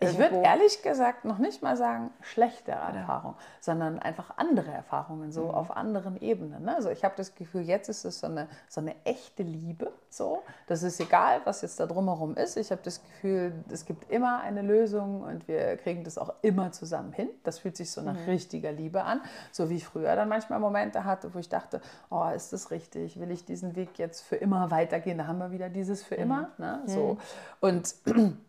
Ich 0.00 0.18
würde 0.18 0.42
ehrlich 0.42 0.82
gesagt 0.82 1.24
noch 1.24 1.38
nicht 1.38 1.62
mal 1.62 1.76
sagen 1.76 2.10
schlechtere 2.20 2.76
Erfahrungen, 2.76 3.36
sondern 3.60 3.98
einfach 3.98 4.36
andere 4.36 4.70
Erfahrungen, 4.70 5.32
so 5.32 5.44
mhm. 5.44 5.50
auf 5.50 5.76
anderen 5.76 6.20
Ebenen. 6.20 6.64
Ne? 6.64 6.74
Also 6.74 6.90
ich 6.90 7.04
habe 7.04 7.14
das 7.16 7.34
Gefühl, 7.34 7.62
jetzt 7.62 7.88
ist 7.88 8.04
es 8.04 8.20
so 8.20 8.26
eine, 8.26 8.48
so 8.68 8.80
eine 8.80 8.94
echte 9.04 9.42
Liebe. 9.42 9.92
So. 10.10 10.42
Das 10.66 10.82
ist 10.82 11.00
egal, 11.00 11.40
was 11.44 11.62
jetzt 11.62 11.78
da 11.80 11.86
drumherum 11.86 12.36
ist. 12.36 12.56
Ich 12.56 12.70
habe 12.70 12.80
das 12.82 13.02
Gefühl, 13.02 13.52
es 13.70 13.84
gibt 13.84 14.10
immer 14.10 14.40
eine 14.40 14.62
Lösung 14.62 15.22
und 15.22 15.48
wir 15.48 15.76
kriegen 15.76 16.04
das 16.04 16.16
auch 16.18 16.34
immer 16.42 16.72
zusammen 16.72 17.12
hin. 17.12 17.28
Das 17.44 17.58
fühlt 17.58 17.76
sich 17.76 17.90
so 17.90 18.00
nach 18.00 18.14
mhm. 18.14 18.24
richtiger 18.24 18.72
Liebe 18.72 19.02
an. 19.02 19.20
So 19.52 19.68
wie 19.70 19.76
ich 19.76 19.84
früher 19.84 20.14
dann 20.16 20.28
manchmal 20.28 20.60
Momente 20.60 21.04
hatte, 21.04 21.34
wo 21.34 21.38
ich 21.38 21.48
dachte, 21.48 21.80
oh, 22.10 22.28
ist 22.34 22.52
das 22.52 22.70
richtig? 22.70 23.20
Will 23.20 23.30
ich 23.30 23.44
diesen 23.44 23.76
Weg 23.76 23.98
jetzt 23.98 24.22
für 24.22 24.36
immer 24.36 24.70
weitergehen? 24.70 25.18
Da 25.18 25.26
haben 25.26 25.38
wir 25.38 25.50
wieder 25.50 25.68
dieses 25.68 26.02
für 26.02 26.14
immer. 26.14 26.50
Mhm. 26.56 26.64
Ne? 26.64 26.82
So. 26.86 27.14
Mhm. 27.14 27.18
Und 27.60 27.94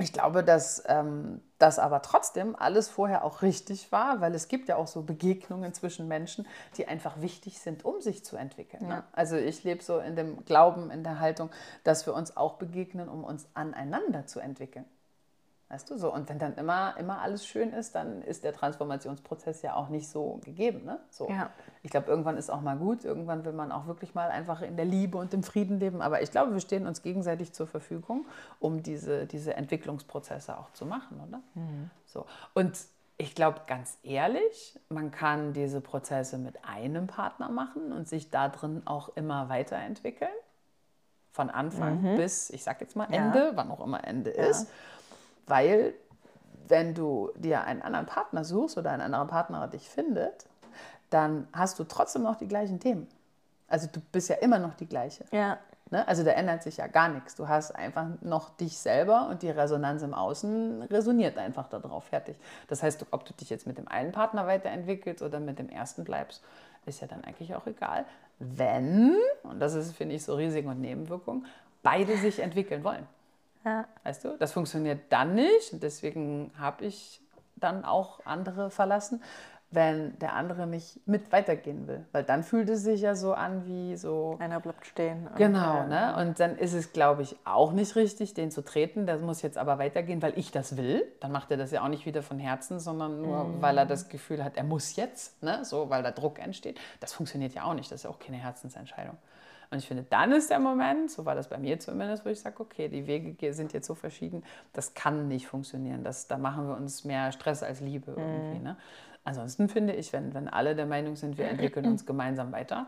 ich 0.00 0.12
glaube, 0.12 0.44
dass 0.44 0.82
ähm, 0.86 1.40
das 1.58 1.78
aber 1.78 2.02
trotzdem 2.02 2.56
alles 2.56 2.88
vorher 2.88 3.24
auch 3.24 3.42
richtig 3.42 3.92
war, 3.92 4.20
weil 4.20 4.34
es 4.34 4.48
gibt 4.48 4.68
ja 4.68 4.76
auch 4.76 4.86
so 4.86 5.02
Begegnungen 5.02 5.74
zwischen 5.74 6.08
Menschen, 6.08 6.46
die 6.76 6.88
einfach 6.88 7.20
wichtig 7.20 7.60
sind, 7.60 7.84
um 7.84 8.00
sich 8.00 8.24
zu 8.24 8.36
entwickeln. 8.36 8.86
Ne? 8.86 8.94
Ja. 8.94 9.04
Also 9.12 9.36
ich 9.36 9.62
lebe 9.64 9.82
so 9.82 9.98
in 9.98 10.16
dem 10.16 10.44
Glauben, 10.44 10.90
in 10.90 11.04
der 11.04 11.20
Haltung, 11.20 11.50
dass 11.84 12.06
wir 12.06 12.14
uns 12.14 12.36
auch 12.36 12.54
begegnen, 12.54 13.08
um 13.08 13.24
uns 13.24 13.46
aneinander 13.54 14.26
zu 14.26 14.40
entwickeln. 14.40 14.84
Weißt 15.70 15.88
du 15.88 15.96
so? 15.96 16.12
Und 16.12 16.28
wenn 16.28 16.40
dann 16.40 16.56
immer, 16.56 16.96
immer 16.98 17.20
alles 17.20 17.46
schön 17.46 17.72
ist, 17.72 17.94
dann 17.94 18.22
ist 18.22 18.42
der 18.42 18.52
Transformationsprozess 18.52 19.62
ja 19.62 19.76
auch 19.76 19.88
nicht 19.88 20.08
so 20.08 20.40
gegeben. 20.44 20.84
Ne? 20.84 20.98
So. 21.10 21.28
Ja. 21.30 21.50
Ich 21.84 21.92
glaube, 21.92 22.08
irgendwann 22.10 22.36
ist 22.36 22.50
auch 22.50 22.60
mal 22.60 22.76
gut. 22.76 23.04
Irgendwann 23.04 23.44
will 23.44 23.52
man 23.52 23.70
auch 23.70 23.86
wirklich 23.86 24.12
mal 24.12 24.30
einfach 24.30 24.62
in 24.62 24.76
der 24.76 24.84
Liebe 24.84 25.16
und 25.16 25.32
im 25.32 25.44
Frieden 25.44 25.78
leben. 25.78 26.02
Aber 26.02 26.22
ich 26.22 26.32
glaube, 26.32 26.52
wir 26.52 26.60
stehen 26.60 26.88
uns 26.88 27.02
gegenseitig 27.02 27.52
zur 27.52 27.68
Verfügung, 27.68 28.26
um 28.58 28.82
diese, 28.82 29.26
diese 29.26 29.54
Entwicklungsprozesse 29.54 30.58
auch 30.58 30.72
zu 30.72 30.86
machen, 30.86 31.20
oder? 31.28 31.40
Mhm. 31.54 31.88
So. 32.04 32.26
Und 32.54 32.76
ich 33.16 33.36
glaube, 33.36 33.60
ganz 33.68 33.96
ehrlich, 34.02 34.76
man 34.88 35.12
kann 35.12 35.52
diese 35.52 35.80
Prozesse 35.80 36.36
mit 36.38 36.64
einem 36.64 37.06
Partner 37.06 37.48
machen 37.48 37.92
und 37.92 38.08
sich 38.08 38.30
da 38.30 38.48
drin 38.48 38.82
auch 38.86 39.10
immer 39.14 39.48
weiterentwickeln. 39.48 40.32
Von 41.30 41.48
Anfang 41.48 42.02
mhm. 42.02 42.16
bis, 42.16 42.50
ich 42.50 42.64
sag 42.64 42.80
jetzt 42.80 42.96
mal 42.96 43.04
Ende, 43.04 43.38
ja. 43.38 43.52
wann 43.54 43.70
auch 43.70 43.84
immer 43.84 44.02
Ende 44.02 44.36
ja. 44.36 44.46
ist 44.46 44.68
weil 45.50 45.94
wenn 46.68 46.94
du 46.94 47.32
dir 47.36 47.64
einen 47.64 47.82
anderen 47.82 48.06
Partner 48.06 48.44
suchst 48.44 48.78
oder 48.78 48.92
ein 48.92 49.00
anderer 49.00 49.26
Partner 49.26 49.66
dich 49.68 49.88
findet, 49.88 50.46
dann 51.10 51.48
hast 51.52 51.78
du 51.78 51.84
trotzdem 51.84 52.22
noch 52.22 52.36
die 52.36 52.48
gleichen 52.48 52.80
Themen. 52.80 53.08
Also 53.68 53.88
du 53.90 54.00
bist 54.12 54.28
ja 54.28 54.36
immer 54.36 54.58
noch 54.58 54.74
die 54.74 54.86
gleiche. 54.86 55.24
Ja. 55.32 55.58
Ne? 55.90 56.06
Also 56.06 56.22
da 56.22 56.30
ändert 56.30 56.62
sich 56.62 56.76
ja 56.76 56.86
gar 56.86 57.08
nichts. 57.08 57.34
Du 57.34 57.48
hast 57.48 57.74
einfach 57.74 58.06
noch 58.20 58.50
dich 58.50 58.78
selber 58.78 59.28
und 59.28 59.42
die 59.42 59.50
Resonanz 59.50 60.02
im 60.02 60.14
Außen 60.14 60.82
resoniert 60.82 61.36
einfach 61.36 61.68
darauf. 61.68 62.04
Fertig. 62.04 62.36
Das 62.68 62.82
heißt, 62.82 63.06
ob 63.10 63.24
du 63.24 63.32
dich 63.34 63.50
jetzt 63.50 63.66
mit 63.66 63.76
dem 63.76 63.88
einen 63.88 64.12
Partner 64.12 64.46
weiterentwickelst 64.46 65.22
oder 65.22 65.40
mit 65.40 65.58
dem 65.58 65.68
ersten 65.68 66.04
bleibst, 66.04 66.42
ist 66.86 67.00
ja 67.00 67.08
dann 67.08 67.24
eigentlich 67.24 67.54
auch 67.54 67.66
egal. 67.66 68.04
Wenn, 68.38 69.16
und 69.42 69.58
das 69.60 69.74
ist, 69.74 69.96
finde 69.96 70.14
ich, 70.14 70.24
so 70.24 70.34
Risiken 70.34 70.68
und 70.68 70.80
Nebenwirkungen, 70.80 71.46
beide 71.82 72.16
sich 72.16 72.38
entwickeln 72.38 72.84
wollen. 72.84 73.06
Ja. 73.64 73.86
Weißt 74.04 74.24
du, 74.24 74.36
das 74.38 74.52
funktioniert 74.52 75.00
dann 75.10 75.34
nicht. 75.34 75.72
Und 75.72 75.82
deswegen 75.82 76.52
habe 76.58 76.84
ich 76.84 77.20
dann 77.56 77.84
auch 77.84 78.20
andere 78.24 78.70
verlassen, 78.70 79.22
wenn 79.72 80.18
der 80.18 80.34
andere 80.34 80.66
nicht 80.66 81.06
mit 81.06 81.30
weitergehen 81.30 81.86
will. 81.86 82.04
Weil 82.10 82.24
dann 82.24 82.42
fühlt 82.42 82.68
es 82.68 82.82
sich 82.82 83.02
ja 83.02 83.14
so 83.14 83.34
an 83.34 83.66
wie 83.66 83.96
so. 83.96 84.36
Einer 84.40 84.58
bleibt 84.58 84.84
stehen. 84.84 85.28
Genau, 85.36 85.86
ne? 85.86 86.16
Und 86.18 86.40
dann 86.40 86.56
ist 86.56 86.72
es, 86.72 86.92
glaube 86.92 87.22
ich, 87.22 87.36
auch 87.44 87.70
nicht 87.70 87.94
richtig, 87.94 88.34
den 88.34 88.50
zu 88.50 88.62
treten. 88.62 89.06
Der 89.06 89.18
muss 89.18 89.42
jetzt 89.42 89.58
aber 89.58 89.78
weitergehen, 89.78 90.22
weil 90.22 90.36
ich 90.36 90.50
das 90.50 90.76
will. 90.76 91.06
Dann 91.20 91.30
macht 91.30 91.52
er 91.52 91.56
das 91.56 91.70
ja 91.70 91.84
auch 91.84 91.88
nicht 91.88 92.04
wieder 92.04 92.22
von 92.22 92.40
Herzen, 92.40 92.80
sondern 92.80 93.22
nur, 93.22 93.62
weil 93.62 93.78
er 93.78 93.86
das 93.86 94.08
Gefühl 94.08 94.42
hat, 94.42 94.56
er 94.56 94.64
muss 94.64 94.96
jetzt, 94.96 95.40
ne? 95.42 95.64
So, 95.64 95.88
weil 95.88 96.02
da 96.02 96.10
Druck 96.10 96.40
entsteht. 96.40 96.80
Das 96.98 97.12
funktioniert 97.12 97.54
ja 97.54 97.64
auch 97.64 97.74
nicht. 97.74 97.92
Das 97.92 98.00
ist 98.00 98.04
ja 98.04 98.10
auch 98.10 98.18
keine 98.18 98.38
Herzensentscheidung. 98.38 99.18
Und 99.70 99.78
ich 99.78 99.86
finde, 99.86 100.04
dann 100.10 100.32
ist 100.32 100.50
der 100.50 100.58
Moment, 100.58 101.10
so 101.12 101.24
war 101.24 101.36
das 101.36 101.48
bei 101.48 101.56
mir 101.58 101.78
zumindest, 101.78 102.24
wo 102.24 102.28
ich 102.28 102.40
sage, 102.40 102.60
okay, 102.60 102.88
die 102.88 103.06
Wege 103.06 103.32
ge- 103.34 103.52
sind 103.52 103.72
jetzt 103.72 103.86
so 103.86 103.94
verschieden, 103.94 104.42
das 104.72 104.94
kann 104.94 105.28
nicht 105.28 105.46
funktionieren. 105.46 106.02
Das, 106.02 106.26
da 106.26 106.38
machen 106.38 106.66
wir 106.66 106.76
uns 106.76 107.04
mehr 107.04 107.30
Stress 107.30 107.62
als 107.62 107.80
Liebe 107.80 108.14
irgendwie. 108.16 108.58
Ne? 108.58 108.76
Ansonsten 109.22 109.68
finde 109.68 109.94
ich, 109.94 110.12
wenn, 110.12 110.34
wenn 110.34 110.48
alle 110.48 110.74
der 110.74 110.86
Meinung 110.86 111.14
sind, 111.14 111.38
wir 111.38 111.46
entwickeln 111.46 111.86
uns 111.86 112.04
gemeinsam 112.04 112.50
weiter, 112.52 112.86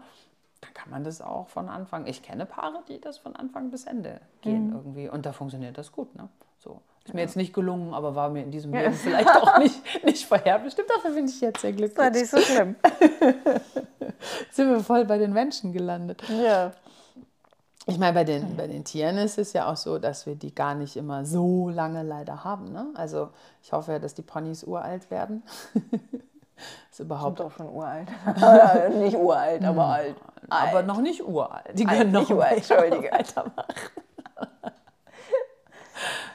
dann 0.60 0.74
kann 0.74 0.90
man 0.90 1.04
das 1.04 1.20
auch 1.20 1.48
von 1.48 1.68
Anfang. 1.68 2.06
Ich 2.06 2.22
kenne 2.22 2.46
Paare, 2.46 2.82
die 2.88 3.00
das 3.00 3.18
von 3.18 3.36
Anfang 3.36 3.70
bis 3.70 3.84
Ende 3.84 4.20
gehen 4.40 4.70
irgendwie. 4.72 5.08
Und 5.08 5.24
da 5.26 5.32
funktioniert 5.32 5.78
das 5.78 5.92
gut. 5.92 6.14
Ne? 6.16 6.28
So. 6.58 6.80
Ist 7.04 7.14
mir 7.14 7.20
jetzt 7.22 7.36
nicht 7.36 7.52
gelungen, 7.52 7.94
aber 7.94 8.14
war 8.14 8.28
mir 8.30 8.42
in 8.42 8.50
diesem 8.52 8.72
Leben 8.72 8.94
vielleicht 8.94 9.28
auch 9.28 9.58
nicht, 9.58 10.04
nicht 10.04 10.24
vorherbestimmt. 10.24 10.88
Dafür 10.88 11.10
bin 11.12 11.26
ich 11.26 11.40
jetzt 11.40 11.60
sehr 11.60 11.72
glücklich. 11.72 11.98
War 11.98 12.10
nicht 12.10 12.30
so 12.30 12.38
schlimm. 12.38 12.76
Sind 14.52 14.70
wir 14.70 14.80
voll 14.80 15.04
bei 15.04 15.18
den 15.18 15.32
Menschen 15.32 15.72
gelandet. 15.72 16.22
ja. 16.28 16.72
Ich 17.86 17.98
meine, 17.98 18.12
bei 18.12 18.22
den, 18.22 18.56
bei 18.56 18.68
den 18.68 18.84
Tieren 18.84 19.18
ist 19.18 19.38
es 19.38 19.52
ja 19.54 19.68
auch 19.68 19.76
so, 19.76 19.98
dass 19.98 20.24
wir 20.24 20.36
die 20.36 20.54
gar 20.54 20.76
nicht 20.76 20.96
immer 20.96 21.24
so 21.24 21.68
lange 21.68 22.04
leider 22.04 22.44
haben. 22.44 22.70
Ne? 22.72 22.86
Also 22.94 23.30
ich 23.60 23.72
hoffe 23.72 23.90
ja, 23.92 23.98
dass 23.98 24.14
die 24.14 24.22
Ponys 24.22 24.62
uralt 24.62 25.10
werden. 25.10 25.42
ist 26.92 27.00
überhaupt 27.00 27.38
Kommt 27.38 27.52
auch 27.52 27.56
schon 27.56 27.68
uralt. 27.68 28.08
Nicht 28.94 29.16
uralt, 29.16 29.64
aber 29.64 29.86
alt. 29.86 30.14
aber 30.48 30.76
alt. 30.76 30.86
noch 30.86 31.00
nicht 31.00 31.26
uralt. 31.26 31.76
Die 31.76 31.84
Alt, 31.84 31.98
können 31.98 32.12
noch 32.12 32.20
nicht 32.20 32.30
uralt, 32.30 32.56
Entschuldige. 32.58 33.10
weitermachen. 33.10 33.74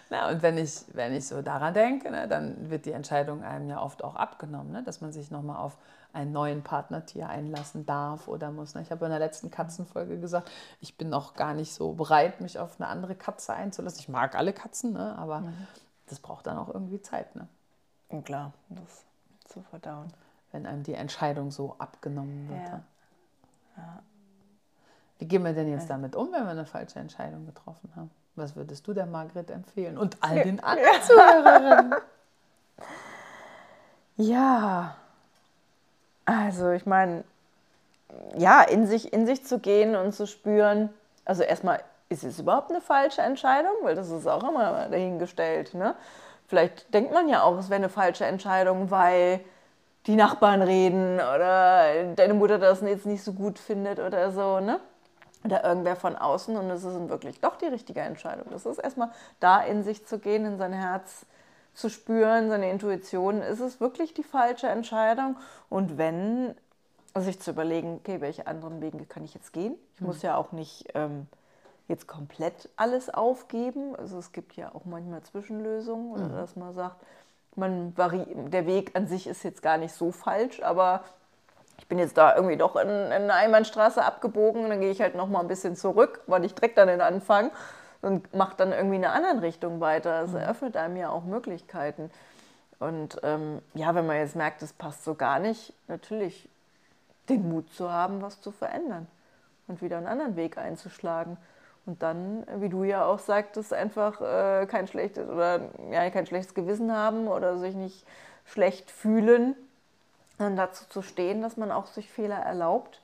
Na, 0.09 0.29
und 0.29 0.41
wenn 0.41 0.57
ich, 0.57 0.85
wenn 0.93 1.13
ich 1.13 1.27
so 1.27 1.41
daran 1.41 1.73
denke, 1.73 2.09
ne, 2.09 2.27
dann 2.27 2.69
wird 2.69 2.85
die 2.85 2.91
Entscheidung 2.91 3.43
einem 3.43 3.69
ja 3.69 3.81
oft 3.81 4.03
auch 4.03 4.15
abgenommen, 4.15 4.71
ne, 4.71 4.83
dass 4.83 5.01
man 5.01 5.11
sich 5.11 5.31
nochmal 5.31 5.57
auf 5.57 5.77
einen 6.13 6.31
neuen 6.31 6.63
Partnertier 6.63 7.27
einlassen 7.27 7.85
darf 7.85 8.27
oder 8.27 8.51
muss. 8.51 8.73
Ne. 8.73 8.81
Ich 8.81 8.91
habe 8.91 9.05
in 9.05 9.11
der 9.11 9.19
letzten 9.19 9.51
Katzenfolge 9.51 10.19
gesagt, 10.19 10.49
ich 10.79 10.97
bin 10.97 11.09
noch 11.09 11.35
gar 11.35 11.53
nicht 11.53 11.73
so 11.73 11.93
bereit, 11.93 12.39
mich 12.39 12.57
auf 12.57 12.79
eine 12.79 12.87
andere 12.89 13.15
Katze 13.15 13.53
einzulassen. 13.53 13.99
Ich 13.99 14.09
mag 14.09 14.35
alle 14.35 14.53
Katzen, 14.53 14.93
ne, 14.93 15.17
aber 15.17 15.43
das 16.07 16.19
braucht 16.19 16.47
dann 16.47 16.57
auch 16.57 16.69
irgendwie 16.69 17.01
Zeit, 17.01 17.35
ne, 17.35 17.47
Und 18.09 18.25
klar, 18.25 18.53
das 18.69 19.03
zu 19.45 19.61
verdauen. 19.61 20.07
wenn 20.51 20.65
einem 20.65 20.83
die 20.83 20.93
Entscheidung 20.93 21.51
so 21.51 21.75
abgenommen 21.79 22.49
wird. 22.49 22.67
Ja. 22.69 22.81
ne. 23.75 24.03
Wie 25.19 25.25
gehen 25.25 25.43
wir 25.43 25.53
denn 25.53 25.69
jetzt 25.69 25.89
damit 25.89 26.15
um, 26.15 26.31
wenn 26.31 26.43
wir 26.43 26.51
eine 26.51 26.65
falsche 26.65 26.99
Entscheidung 26.99 27.45
getroffen 27.45 27.91
haben? 27.95 28.11
Was 28.37 28.55
würdest 28.55 28.87
du 28.87 28.93
der 28.93 29.05
Margret 29.05 29.49
empfehlen? 29.49 29.97
Und 29.97 30.17
all 30.21 30.41
den 30.43 30.59
anderen 30.63 31.01
Zuhörerinnen. 31.01 31.95
Ja, 34.19 34.95
also 36.25 36.71
ich 36.71 36.87
meine, 36.87 37.23
ja, 38.35 38.63
in 38.63 38.87
sich, 38.87 39.13
in 39.13 39.27
sich 39.27 39.45
zu 39.45 39.59
gehen 39.59 39.95
und 39.95 40.11
zu 40.11 40.25
spüren, 40.25 40.89
also 41.23 41.43
erstmal, 41.43 41.83
ist 42.09 42.23
es 42.23 42.39
überhaupt 42.39 42.71
eine 42.71 42.81
falsche 42.81 43.21
Entscheidung? 43.21 43.73
Weil 43.83 43.93
das 43.93 44.09
ist 44.09 44.25
auch 44.25 44.43
immer 44.43 44.87
dahingestellt. 44.89 45.75
Ne? 45.75 45.93
Vielleicht 46.47 46.93
denkt 46.93 47.13
man 47.13 47.29
ja 47.29 47.43
auch, 47.43 47.57
es 47.57 47.69
wäre 47.69 47.77
eine 47.77 47.89
falsche 47.89 48.25
Entscheidung, 48.25 48.89
weil 48.89 49.41
die 50.07 50.15
Nachbarn 50.15 50.61
reden 50.61 51.15
oder 51.15 52.13
deine 52.15 52.33
Mutter 52.33 52.57
das 52.57 52.81
jetzt 52.81 53.05
nicht 53.05 53.23
so 53.23 53.33
gut 53.33 53.59
findet 53.59 53.99
oder 53.99 54.31
so, 54.31 54.59
ne? 54.61 54.79
Oder 55.47 55.63
irgendwer 55.63 55.95
von 55.95 56.15
außen 56.15 56.55
und 56.57 56.69
es 56.69 56.83
ist 56.83 57.09
wirklich 57.09 57.39
doch 57.39 57.55
die 57.55 57.65
richtige 57.65 58.01
Entscheidung. 58.01 58.45
Das 58.51 58.65
ist 58.65 58.77
erstmal 58.77 59.11
da 59.39 59.61
in 59.61 59.83
sich 59.83 60.05
zu 60.05 60.19
gehen, 60.19 60.45
in 60.45 60.57
sein 60.57 60.73
Herz 60.73 61.25
zu 61.73 61.89
spüren, 61.89 62.49
seine 62.49 62.71
Intuition, 62.71 63.41
ist 63.41 63.59
es 63.59 63.79
wirklich 63.79 64.13
die 64.13 64.23
falsche 64.23 64.67
Entscheidung? 64.67 65.37
Und 65.69 65.97
wenn, 65.97 66.55
sich 67.15 67.39
zu 67.39 67.51
überlegen, 67.51 67.95
okay, 67.95 68.19
welche 68.19 68.47
anderen 68.47 68.81
Wege 68.81 69.05
kann 69.05 69.23
ich 69.23 69.33
jetzt 69.33 69.53
gehen? 69.53 69.75
Ich 69.95 70.01
muss 70.01 70.21
ja 70.21 70.35
auch 70.35 70.51
nicht 70.51 70.87
ähm, 70.95 71.27
jetzt 71.87 72.07
komplett 72.07 72.69
alles 72.75 73.09
aufgeben. 73.11 73.95
Also 73.95 74.17
es 74.17 74.31
gibt 74.31 74.55
ja 74.55 74.73
auch 74.73 74.85
manchmal 74.85 75.21
Zwischenlösungen 75.23 76.11
oder 76.11 76.29
dass 76.29 76.55
man 76.55 76.73
sagt, 76.73 76.97
man 77.55 77.95
der 77.95 78.65
Weg 78.67 78.95
an 78.95 79.07
sich 79.07 79.25
ist 79.27 79.43
jetzt 79.43 79.61
gar 79.61 79.77
nicht 79.77 79.93
so 79.93 80.11
falsch, 80.11 80.61
aber 80.61 81.03
ich 81.77 81.87
bin 81.87 81.99
jetzt 81.99 82.17
da 82.17 82.35
irgendwie 82.35 82.57
doch 82.57 82.75
in, 82.75 82.89
in 82.89 83.11
eine 83.11 83.33
Einbahnstraße 83.33 84.03
abgebogen, 84.03 84.69
dann 84.69 84.81
gehe 84.81 84.91
ich 84.91 85.01
halt 85.01 85.15
noch 85.15 85.27
mal 85.27 85.41
ein 85.41 85.47
bisschen 85.47 85.75
zurück, 85.75 86.21
weil 86.27 86.43
ich 86.43 86.53
direkt 86.53 86.79
an 86.79 86.87
den 86.87 87.01
Anfang 87.01 87.51
und 88.01 88.33
mache 88.35 88.55
dann 88.57 88.71
irgendwie 88.71 88.97
in 88.97 89.05
einer 89.05 89.13
anderen 89.13 89.39
Richtung 89.39 89.79
weiter. 89.79 90.23
Es 90.23 90.33
eröffnet 90.33 90.77
einem 90.77 90.97
ja 90.97 91.09
auch 91.09 91.23
Möglichkeiten. 91.23 92.11
Und 92.79 93.19
ähm, 93.23 93.61
ja, 93.73 93.95
wenn 93.95 94.05
man 94.05 94.17
jetzt 94.17 94.35
merkt, 94.35 94.61
es 94.61 94.73
passt 94.73 95.03
so 95.03 95.15
gar 95.15 95.39
nicht, 95.39 95.73
natürlich 95.87 96.47
den 97.29 97.49
Mut 97.49 97.71
zu 97.73 97.91
haben, 97.91 98.21
was 98.21 98.41
zu 98.41 98.51
verändern 98.51 99.07
und 99.67 99.81
wieder 99.81 99.97
einen 99.97 100.07
anderen 100.07 100.35
Weg 100.35 100.57
einzuschlagen. 100.57 101.37
Und 101.85 102.03
dann, 102.03 102.45
wie 102.57 102.69
du 102.69 102.83
ja 102.83 103.05
auch 103.05 103.19
sagtest, 103.19 103.73
einfach 103.73 104.21
äh, 104.21 104.65
kein 104.67 104.87
schlechtes 104.87 105.27
oder 105.29 105.61
ja, 105.89 106.09
kein 106.09 106.25
schlechtes 106.25 106.53
Gewissen 106.53 106.93
haben 106.93 107.27
oder 107.27 107.57
sich 107.57 107.75
nicht 107.75 108.05
schlecht 108.45 108.91
fühlen, 108.91 109.55
dann 110.37 110.55
dazu 110.55 110.85
zu 110.89 111.01
stehen, 111.01 111.41
dass 111.41 111.57
man 111.57 111.71
auch 111.71 111.87
sich 111.87 112.09
Fehler 112.09 112.37
erlaubt 112.37 113.01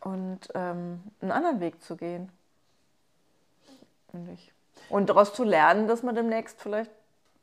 und 0.00 0.40
ähm, 0.54 1.02
einen 1.20 1.32
anderen 1.32 1.60
Weg 1.60 1.82
zu 1.82 1.96
gehen. 1.96 2.30
Und, 4.12 4.28
ich, 4.28 4.52
und 4.90 5.08
daraus 5.08 5.34
zu 5.34 5.44
lernen, 5.44 5.88
dass 5.88 6.02
man 6.02 6.14
demnächst 6.14 6.60
vielleicht, 6.60 6.90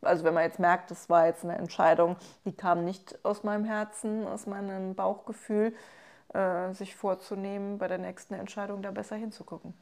also 0.02 0.24
wenn 0.24 0.34
man 0.34 0.44
jetzt 0.44 0.60
merkt, 0.60 0.90
das 0.90 1.10
war 1.10 1.26
jetzt 1.28 1.44
eine 1.44 1.58
Entscheidung, 1.58 2.16
die 2.46 2.54
kam 2.54 2.86
nicht 2.86 3.24
aus 3.26 3.44
meinem 3.44 3.66
Herzen, 3.66 4.26
aus 4.26 4.46
meinem 4.46 4.96
Bauchgefühl, 4.96 5.74
äh, 6.34 6.74
sich 6.74 6.96
vorzunehmen, 6.96 7.78
bei 7.78 7.88
der 7.90 7.98
nächsten 7.98 8.36
Entscheidung 8.36 8.82
da 8.82 8.92
besser 8.92 9.18
hinzugucken. 9.18 9.74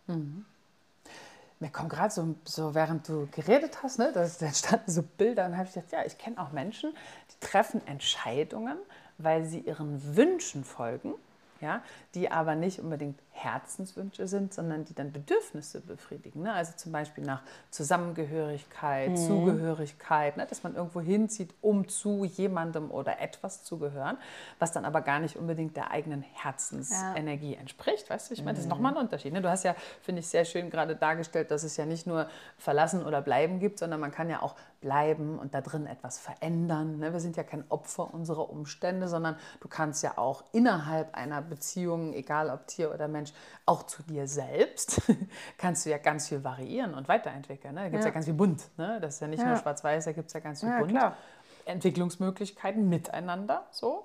Mir 1.59 1.69
kommt 1.69 1.89
gerade 1.89 2.13
so, 2.13 2.35
so, 2.45 2.73
während 2.73 3.07
du 3.09 3.27
geredet 3.31 3.83
hast, 3.83 3.99
ne, 3.99 4.11
da 4.13 4.21
entstanden 4.21 4.89
so 4.89 5.03
Bilder 5.03 5.45
und 5.45 5.57
habe 5.57 5.67
ich 5.67 5.73
gedacht, 5.73 5.91
ja, 5.91 6.05
ich 6.05 6.17
kenne 6.17 6.39
auch 6.39 6.51
Menschen, 6.51 6.93
die 7.31 7.45
treffen 7.45 7.85
Entscheidungen, 7.85 8.77
weil 9.17 9.43
sie 9.43 9.59
ihren 9.59 10.15
Wünschen 10.15 10.63
folgen, 10.63 11.15
ja, 11.59 11.83
die 12.15 12.31
aber 12.31 12.55
nicht 12.55 12.79
unbedingt 12.79 13.19
Herzenswünsche 13.43 14.27
sind, 14.27 14.53
sondern 14.53 14.85
die 14.85 14.93
dann 14.93 15.11
Bedürfnisse 15.11 15.81
befriedigen. 15.81 16.43
Ne? 16.43 16.53
Also 16.53 16.73
zum 16.75 16.91
Beispiel 16.91 17.23
nach 17.23 17.41
Zusammengehörigkeit, 17.71 19.17
Zugehörigkeit, 19.17 20.37
ne? 20.37 20.45
dass 20.45 20.63
man 20.63 20.75
irgendwo 20.75 21.01
hinzieht, 21.01 21.53
um 21.61 21.87
zu 21.87 22.25
jemandem 22.25 22.91
oder 22.91 23.19
etwas 23.19 23.63
zu 23.63 23.79
gehören, 23.79 24.17
was 24.59 24.71
dann 24.71 24.85
aber 24.85 25.01
gar 25.01 25.19
nicht 25.19 25.37
unbedingt 25.37 25.77
der 25.77 25.91
eigenen 25.91 26.21
Herzensenergie 26.21 27.55
entspricht. 27.55 28.09
Weißt 28.09 28.29
du, 28.29 28.33
ich 28.33 28.41
meine, 28.41 28.55
das 28.55 28.65
ist 28.65 28.69
nochmal 28.69 28.93
ein 28.93 28.99
Unterschied. 28.99 29.33
Ne? 29.33 29.41
Du 29.41 29.49
hast 29.49 29.63
ja, 29.63 29.75
finde 30.01 30.19
ich, 30.19 30.27
sehr 30.27 30.45
schön 30.45 30.69
gerade 30.69 30.95
dargestellt, 30.95 31.51
dass 31.51 31.63
es 31.63 31.77
ja 31.77 31.85
nicht 31.85 32.07
nur 32.07 32.29
verlassen 32.57 33.05
oder 33.05 33.21
bleiben 33.21 33.59
gibt, 33.59 33.79
sondern 33.79 33.99
man 33.99 34.11
kann 34.11 34.29
ja 34.29 34.41
auch 34.41 34.55
bleiben 34.81 35.37
und 35.39 35.53
da 35.53 35.61
drin 35.61 35.85
etwas 35.87 36.19
verändern. 36.19 36.99
Ne? 36.99 37.13
Wir 37.13 37.19
sind 37.19 37.37
ja 37.37 37.43
kein 37.43 37.63
Opfer 37.69 38.13
unserer 38.13 38.49
Umstände, 38.49 39.07
sondern 39.07 39.35
du 39.61 39.67
kannst 39.67 40.03
ja 40.03 40.17
auch 40.17 40.43
innerhalb 40.51 41.13
einer 41.15 41.41
Beziehung, 41.41 42.13
egal 42.13 42.49
ob 42.49 42.67
Tier 42.67 42.93
oder 42.93 43.07
Mensch, 43.07 43.33
auch 43.65 43.83
zu 43.83 44.03
dir 44.03 44.27
selbst, 44.27 45.01
kannst 45.57 45.85
du 45.85 45.89
ja 45.89 45.97
ganz 45.97 46.29
viel 46.29 46.43
variieren 46.43 46.93
und 46.93 47.07
weiterentwickeln. 47.07 47.75
Ne? 47.75 47.81
Da 47.81 47.89
gibt 47.89 47.99
es 47.99 48.05
ja. 48.05 48.09
Ja. 48.09 48.13
ganz 48.13 48.25
viel 48.25 48.33
bunt. 48.33 48.69
Ne? 48.77 48.99
Das 49.01 49.15
ist 49.15 49.19
ja 49.21 49.27
nicht 49.27 49.41
Ja. 49.41 49.47
nur 49.49 49.57
schwarz-weiß, 49.57 50.05
da 50.05 50.11
gibt 50.11 50.27
es 50.27 50.33
ja 50.33 50.39
ganz 50.39 50.59
viel 50.61 50.69
Ja, 50.69 50.79
bunt. 50.79 50.91
klar. 50.91 51.17
Entwicklungsmöglichkeiten 51.65 52.89
miteinander. 52.89 53.65
So. 53.71 54.03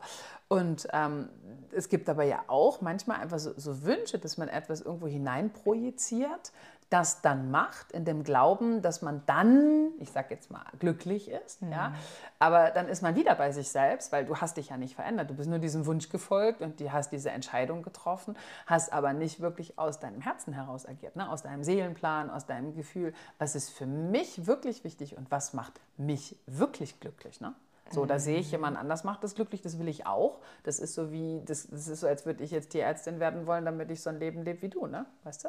Und 0.49 0.87
ähm, 0.93 1.29
es 1.73 1.89
gibt 1.89 2.09
aber 2.09 2.25
ja 2.25 2.45
auch 2.47 2.81
manchmal 2.81 3.21
einfach 3.21 3.39
so, 3.39 3.53
so 3.57 3.83
Wünsche, 3.85 4.19
dass 4.19 4.37
man 4.37 4.49
etwas 4.49 4.83
irgendwo 4.83 5.07
hineinprojiziert, 5.07 6.53
das 6.95 7.23
dann 7.23 7.51
macht, 7.51 7.91
in 7.91 8.05
dem 8.05 8.23
Glauben, 8.23 8.81
dass 8.81 9.03
man 9.03 9.23
dann, 9.27 9.91
ich 9.99 10.13
sag 10.13 10.31
jetzt 10.31 10.49
mal, 10.53 10.63
glücklich 10.79 11.29
ist, 11.29 11.61
Mhm. 11.61 11.73
ja, 11.73 11.93
aber 12.39 12.71
dann 12.71 12.87
ist 12.87 13.03
man 13.03 13.17
wieder 13.17 13.35
bei 13.35 13.51
sich 13.51 13.69
selbst, 13.69 14.13
weil 14.13 14.25
du 14.25 14.37
hast 14.37 14.57
dich 14.59 14.69
ja 14.69 14.77
nicht 14.77 14.95
verändert, 14.95 15.29
du 15.29 15.35
bist 15.35 15.49
nur 15.51 15.59
diesem 15.59 15.87
Wunsch 15.87 16.09
gefolgt 16.09 16.63
und 16.63 16.79
du 16.79 16.93
hast 16.93 17.11
diese 17.11 17.33
Entscheidung 17.33 17.83
getroffen, 17.83 18.37
hast 18.67 18.93
aber 18.93 19.13
nicht 19.13 19.41
wirklich 19.41 19.77
aus 19.77 19.99
deinem 19.99 20.21
Herzen 20.21 20.53
heraus 20.53 20.87
agiert, 20.87 21.17
ne? 21.17 21.29
aus 21.29 21.43
deinem 21.43 21.65
Seelenplan, 21.65 22.31
aus 22.31 22.47
deinem 22.47 22.77
Gefühl, 22.77 23.13
was 23.39 23.57
ist 23.57 23.71
für 23.71 23.87
mich 23.87 24.47
wirklich 24.47 24.85
wichtig 24.85 25.17
und 25.17 25.33
was 25.33 25.53
macht 25.53 25.81
mich 25.97 26.39
wirklich 26.47 27.01
glücklich, 27.01 27.41
ne? 27.41 27.55
So, 27.91 28.07
da 28.07 28.19
sehe 28.19 28.39
ich, 28.39 28.51
jemand 28.51 28.79
anders 28.79 29.05
macht 29.05 29.23
das 29.23 29.35
glücklich, 29.35 29.61
das 29.61 29.79
will 29.79 29.89
ich 29.89 30.07
auch. 30.07 30.41
Das 30.63 30.79
ist 30.79 30.95
so 30.95 31.13
wie, 31.13 31.43
das, 31.45 31.69
das 31.69 31.87
ist 31.87 32.01
so, 32.01 32.07
als 32.07 32.25
würde 32.25 32.43
ich 32.43 32.51
jetzt 32.51 32.71
Tierärztin 32.71 33.21
werden 33.21 33.47
wollen, 33.47 33.65
damit 33.65 33.91
ich 33.91 34.03
so 34.03 34.11
ein 34.11 34.19
Leben 34.19 34.43
lebe 34.43 34.63
wie 34.63 34.69
du, 34.71 34.87
ne? 34.87 35.07
Weißt 35.25 35.45
du? 35.45 35.49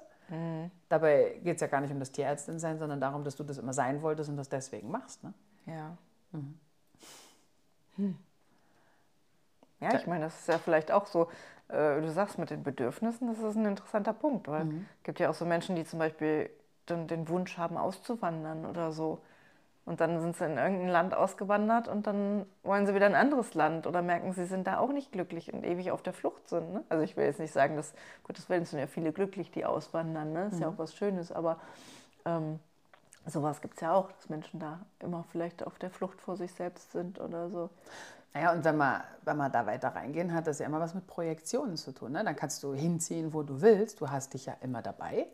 Dabei 0.89 1.39
geht 1.43 1.55
es 1.55 1.61
ja 1.61 1.67
gar 1.67 1.81
nicht 1.81 1.91
um 1.91 1.99
das 1.99 2.11
Tierärztin 2.11 2.59
sein, 2.59 2.77
sondern 2.77 2.99
darum, 2.99 3.23
dass 3.23 3.35
du 3.35 3.43
das 3.43 3.57
immer 3.57 3.73
sein 3.73 4.01
wolltest 4.01 4.29
und 4.29 4.37
das 4.37 4.49
deswegen 4.49 4.91
machst, 4.91 5.23
ne? 5.23 5.33
Ja. 5.65 5.97
Hm. 6.31 8.17
Ja, 9.79 9.95
ich 9.95 10.07
meine, 10.07 10.25
das 10.25 10.39
ist 10.39 10.47
ja 10.47 10.57
vielleicht 10.57 10.91
auch 10.91 11.05
so, 11.05 11.29
äh, 11.69 12.01
du 12.01 12.11
sagst 12.11 12.37
mit 12.37 12.49
den 12.49 12.63
Bedürfnissen, 12.63 13.27
das 13.27 13.39
ist 13.39 13.55
ein 13.55 13.65
interessanter 13.65 14.13
Punkt, 14.13 14.47
weil 14.47 14.67
es 14.97 15.03
gibt 15.03 15.19
ja 15.19 15.29
auch 15.29 15.33
so 15.33 15.45
Menschen, 15.45 15.75
die 15.75 15.85
zum 15.85 15.99
Beispiel 15.99 16.49
dann 16.85 17.07
den 17.07 17.27
Wunsch 17.29 17.57
haben, 17.57 17.77
auszuwandern 17.77 18.65
oder 18.65 18.91
so. 18.91 19.21
Und 19.85 20.01
dann 20.01 20.19
sind 20.19 20.35
sie 20.35 20.45
in 20.45 20.57
irgendein 20.57 20.89
Land 20.89 21.13
ausgewandert 21.13 21.87
und 21.87 22.07
dann 22.07 22.47
wollen 22.63 22.87
sie 22.87 22.95
wieder 22.95 23.05
in 23.05 23.13
ein 23.13 23.21
anderes 23.21 23.53
Land 23.53 23.85
oder 23.85 24.01
merken, 24.01 24.33
sie 24.33 24.45
sind 24.45 24.65
da 24.65 24.79
auch 24.79 24.91
nicht 24.91 25.11
glücklich 25.11 25.53
und 25.53 25.63
ewig 25.63 25.91
auf 25.91 26.01
der 26.01 26.13
Flucht 26.13 26.49
sind. 26.49 26.73
Ne? 26.73 26.83
Also 26.89 27.03
ich 27.03 27.15
will 27.15 27.25
jetzt 27.25 27.39
nicht 27.39 27.53
sagen, 27.53 27.75
dass, 27.75 27.93
Gottes 28.23 28.49
Willen 28.49 28.65
sind 28.65 28.79
ja 28.79 28.87
viele 28.87 29.11
glücklich, 29.11 29.51
die 29.51 29.63
auswandern, 29.63 30.33
ne? 30.33 30.47
ist 30.51 30.59
ja 30.59 30.69
auch 30.69 30.77
was 30.77 30.95
Schönes, 30.95 31.31
aber 31.31 31.59
ähm, 32.25 32.59
sowas 33.27 33.61
gibt 33.61 33.75
es 33.75 33.81
ja 33.81 33.93
auch, 33.93 34.11
dass 34.11 34.27
Menschen 34.27 34.59
da 34.59 34.79
immer 35.01 35.23
vielleicht 35.31 35.65
auf 35.65 35.77
der 35.77 35.91
Flucht 35.91 36.19
vor 36.19 36.35
sich 36.35 36.51
selbst 36.51 36.91
sind 36.91 37.19
oder 37.19 37.51
so. 37.51 37.69
Naja, 38.33 38.53
und 38.53 38.65
wenn 38.65 38.77
man, 38.77 39.01
wenn 39.23 39.37
man 39.37 39.51
da 39.51 39.67
weiter 39.67 39.89
reingehen, 39.89 40.33
hat 40.33 40.47
das 40.47 40.59
ja 40.59 40.65
immer 40.65 40.79
was 40.79 40.95
mit 40.95 41.05
Projektionen 41.05 41.77
zu 41.77 41.93
tun. 41.93 42.11
Ne? 42.11 42.23
Dann 42.23 42.35
kannst 42.35 42.61
du 42.63 42.73
hinziehen, 42.73 43.33
wo 43.33 43.43
du 43.43 43.61
willst. 43.61 44.01
Du 44.01 44.09
hast 44.09 44.33
dich 44.33 44.47
ja 44.47 44.57
immer 44.61 44.81
dabei. 44.81 45.27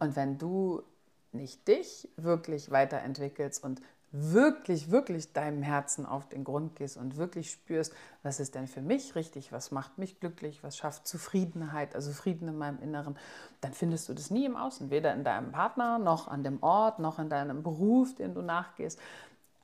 Und 0.00 0.16
wenn 0.16 0.38
du 0.38 0.82
nicht 1.30 1.68
dich 1.68 2.08
wirklich 2.16 2.72
weiterentwickelst 2.72 3.62
und 3.62 3.80
wirklich, 4.10 4.90
wirklich 4.90 5.32
deinem 5.32 5.62
Herzen 5.62 6.06
auf 6.06 6.28
den 6.28 6.42
Grund 6.42 6.76
gehst 6.76 6.96
und 6.96 7.16
wirklich 7.16 7.50
spürst, 7.50 7.92
was 8.22 8.40
ist 8.40 8.54
denn 8.54 8.66
für 8.66 8.80
mich 8.80 9.14
richtig, 9.14 9.52
was 9.52 9.70
macht 9.70 9.98
mich 9.98 10.18
glücklich, 10.18 10.62
was 10.62 10.78
schafft 10.78 11.06
Zufriedenheit, 11.06 11.94
also 11.94 12.12
Frieden 12.12 12.48
in 12.48 12.56
meinem 12.56 12.80
Inneren, 12.80 13.18
dann 13.60 13.74
findest 13.74 14.08
du 14.08 14.14
das 14.14 14.30
nie 14.30 14.46
im 14.46 14.56
Außen, 14.56 14.90
weder 14.90 15.12
in 15.12 15.24
deinem 15.24 15.52
Partner, 15.52 15.98
noch 15.98 16.26
an 16.26 16.42
dem 16.42 16.62
Ort, 16.62 17.00
noch 17.00 17.18
in 17.18 17.28
deinem 17.28 17.62
Beruf, 17.62 18.14
den 18.14 18.34
du 18.34 18.40
nachgehst. 18.40 18.98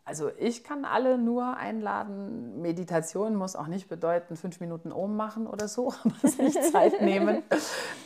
Also 0.06 0.30
ich 0.38 0.64
kann 0.64 0.84
alle 0.84 1.16
nur 1.16 1.56
einladen. 1.56 2.60
Meditation 2.60 3.36
muss 3.36 3.56
auch 3.56 3.68
nicht 3.68 3.88
bedeuten, 3.88 4.36
fünf 4.36 4.60
Minuten 4.60 4.92
Ohm 4.92 5.16
machen 5.16 5.46
oder 5.46 5.66
so, 5.66 5.94
aber 6.04 6.28
sich 6.28 6.60
Zeit 6.72 7.00
nehmen, 7.00 7.42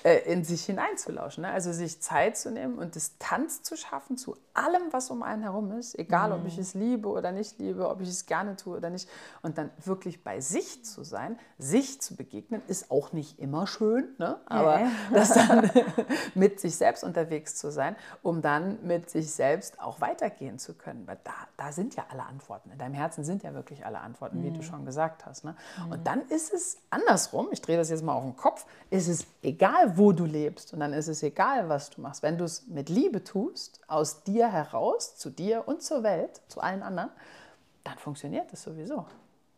äh, 0.05 0.33
in 0.33 0.45
sich 0.45 0.65
hineinzulauschen. 0.65 1.43
Ne? 1.43 1.51
Also 1.51 1.73
sich 1.73 2.01
Zeit 2.01 2.37
zu 2.37 2.51
nehmen 2.51 2.79
und 2.79 2.95
Distanz 2.95 3.63
zu 3.63 3.77
schaffen 3.77 4.17
zu 4.17 4.37
allem, 4.55 4.93
was 4.93 5.11
um 5.11 5.23
einen 5.23 5.43
herum 5.43 5.73
ist, 5.73 5.99
egal 5.99 6.33
ob 6.33 6.47
ich 6.47 6.59
es 6.59 6.75
liebe 6.75 7.09
oder 7.09 7.33
nicht 7.33 7.59
liebe, 7.59 7.89
ob 7.89 8.01
ich 8.01 8.09
es 8.09 8.27
gerne 8.27 8.57
tue 8.57 8.77
oder 8.77 8.91
nicht. 8.91 9.09
Und 9.43 9.59
dann 9.59 9.71
wirklich 9.85 10.23
bei 10.25 10.41
sich 10.41 10.85
zu 10.85 11.05
sein, 11.05 11.39
sich 11.59 12.01
zu 12.01 12.17
begegnen, 12.17 12.63
ist 12.67 12.91
auch 12.91 13.13
nicht 13.13 13.39
immer 13.39 13.67
schön, 13.67 14.15
ne? 14.19 14.41
aber 14.47 14.81
Ja. 14.81 14.91
das 15.13 15.35
dann 15.35 15.71
mit 16.35 16.61
sich 16.61 16.77
selbst 16.77 17.05
unterwegs 17.05 17.57
zu 17.57 17.71
sein, 17.71 17.97
um 18.23 18.43
dann 18.43 18.79
mit 18.87 19.11
sich 19.11 19.33
selbst 19.33 19.81
auch 19.81 20.01
weitergehen 20.01 20.59
zu 20.59 20.75
können. 20.75 21.07
Weil 21.07 21.19
da, 21.25 21.33
da 21.57 21.73
sind 21.73 21.88
ja 21.95 22.05
alle 22.11 22.25
Antworten. 22.25 22.71
In 22.71 22.79
deinem 22.79 22.95
Herzen 22.95 23.25
sind 23.25 23.43
ja 23.43 23.55
wirklich 23.55 23.85
alle 23.87 24.01
Antworten, 24.01 24.43
wie 24.43 24.51
du 24.51 24.63
schon 24.63 24.85
gesagt 24.85 25.27
hast. 25.27 25.45
Ne? 25.45 25.55
Und 25.91 26.07
dann 26.07 26.23
ist 26.29 26.53
es 26.53 26.79
andersrum, 26.91 27.49
ich 27.53 27.61
drehe 27.61 27.77
das 27.77 27.91
jetzt 27.91 28.03
mal 28.03 28.15
auf 28.15 28.23
den 28.25 28.37
Kopf, 28.37 28.67
ist 28.91 29.09
es 29.09 29.27
egal, 29.43 29.97
wo 29.99 30.13
du 30.13 30.25
lebst 30.25 30.73
und 30.73 30.81
dann 30.81 30.93
ist 30.93 31.09
es 31.09 31.23
egal, 31.23 31.69
was 31.69 31.91
du 31.91 32.01
machst. 32.01 32.23
Wenn 32.23 32.39
du 32.39 32.45
es 32.45 32.67
mit 32.67 32.89
Liebe 32.89 33.23
tust, 33.25 33.81
aus 33.89 34.23
dir 34.25 34.51
heraus, 34.51 35.17
zu 35.17 35.31
dir 35.31 35.67
und 35.67 35.83
zur 35.83 36.03
Welt, 36.03 36.41
zu 36.49 36.61
allen 36.61 36.83
anderen, 36.83 37.11
dann 37.85 37.99
funktioniert 37.99 38.53
es 38.53 38.63
sowieso. 38.63 39.07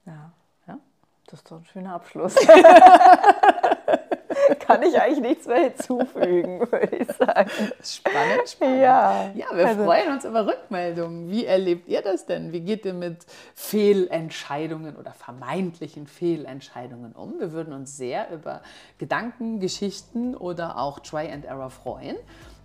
Ja, 0.06 0.32
Ja? 0.66 0.78
das 1.26 1.40
ist 1.40 1.50
doch 1.50 1.58
ein 1.58 1.64
schöner 1.64 1.94
Abschluss. 1.94 2.34
Kann 4.60 4.82
ich 4.82 5.00
eigentlich 5.00 5.20
nichts 5.20 5.46
mehr 5.46 5.70
hinzufügen, 5.70 6.60
würde 6.70 6.96
ich 6.96 7.06
sagen. 7.16 7.50
Spannend, 7.82 8.48
spannend. 8.48 8.80
Ja, 8.82 9.30
Ja, 9.34 9.46
wir 9.54 9.66
also- 9.66 9.84
freuen 9.84 10.12
uns 10.12 10.24
über 10.24 10.46
Rückmeldungen. 10.46 11.30
Wie 11.30 11.46
erlebt 11.46 11.88
ihr 11.88 12.02
das 12.02 12.26
denn? 12.26 12.52
Wie 12.52 12.60
geht 12.60 12.84
ihr 12.84 12.94
mit 12.94 13.24
Fehlentscheidungen 13.54 14.96
oder 14.96 15.12
vermeintlichen 15.12 16.06
Fehlentscheidungen 16.06 17.12
um? 17.12 17.38
Wir 17.38 17.52
würden 17.52 17.72
uns 17.72 17.96
sehr 17.96 18.30
über 18.30 18.62
Gedanken, 18.98 19.60
Geschichten 19.60 20.34
oder 20.36 20.78
auch 20.78 21.00
Try 21.00 21.30
and 21.32 21.44
Error 21.44 21.70
freuen. 21.70 22.16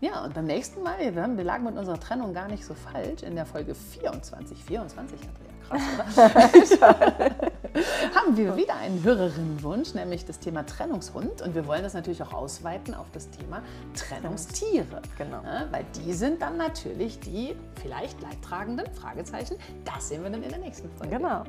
Ja, 0.02 0.24
und 0.26 0.34
beim 0.34 0.46
nächsten 0.46 0.84
Mal, 0.84 0.98
wir, 1.14 1.22
haben, 1.22 1.38
wir 1.38 1.44
lagen 1.44 1.64
mit 1.64 1.78
unserer 1.78 2.00
Trennung 2.00 2.34
gar 2.34 2.48
nicht 2.48 2.66
so 2.66 2.74
falsch, 2.74 3.24
in 3.24 3.36
der 3.36 3.46
Folge 3.46 3.74
24, 3.74 4.64
24, 4.64 5.20
Andrea, 5.22 5.82
krass, 6.14 6.18
oder? 6.18 7.32
haben 8.16 8.38
wir 8.38 8.56
wieder 8.56 8.76
einen 8.76 9.04
Hörerinnenwunsch, 9.04 9.94
nämlich 9.94 10.26
das 10.26 10.40
Thema 10.40 10.66
Trennungshund. 10.66 11.42
Und 11.42 11.56
wir 11.56 11.66
wollen 11.68 11.84
das 11.84 11.94
natürlich 11.94 12.22
auch 12.24 12.34
ausweiten 12.34 12.94
auf 12.94 13.08
das 13.12 13.30
Thema 13.30 13.62
Trennungstiere. 13.94 15.02
Genau. 15.18 15.42
Ja, 15.44 15.68
weil 15.72 15.86
die 15.96 16.14
sind 16.14 16.42
dann 16.42 16.58
natürlich 16.58 17.20
die 17.20 17.56
vielleicht 17.82 18.22
Leidtragenden, 18.22 18.86
Fragezeichen. 18.94 19.58
Das 19.84 20.10
sehen 20.10 20.24
wir 20.24 20.30
dann 20.30 20.44
in 20.44 20.50
der 20.50 20.60
nächsten 20.60 20.90
Folge. 20.98 21.18
Genau. 21.18 21.44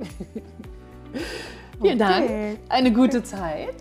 Vielen 1.81 1.99
Dank. 1.99 2.25
Okay. 2.25 2.59
Eine 2.69 2.93
gute 2.93 3.23
Zeit. 3.23 3.75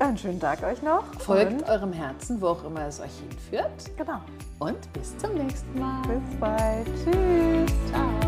Einen 0.00 0.18
schönen 0.18 0.40
Tag 0.40 0.62
euch 0.62 0.82
noch. 0.82 1.04
Folgt 1.20 1.52
Und, 1.52 1.68
eurem 1.68 1.92
Herzen, 1.92 2.40
wo 2.40 2.48
auch 2.48 2.64
immer 2.64 2.86
es 2.86 3.00
euch 3.00 3.12
hinführt. 3.20 3.96
genau. 3.96 4.20
Und 4.58 4.92
bis 4.92 5.16
zum 5.18 5.34
nächsten 5.34 5.78
Mal. 5.78 6.02
Bis 6.02 6.40
bald. 6.40 6.86
Tschüss. 7.04 8.23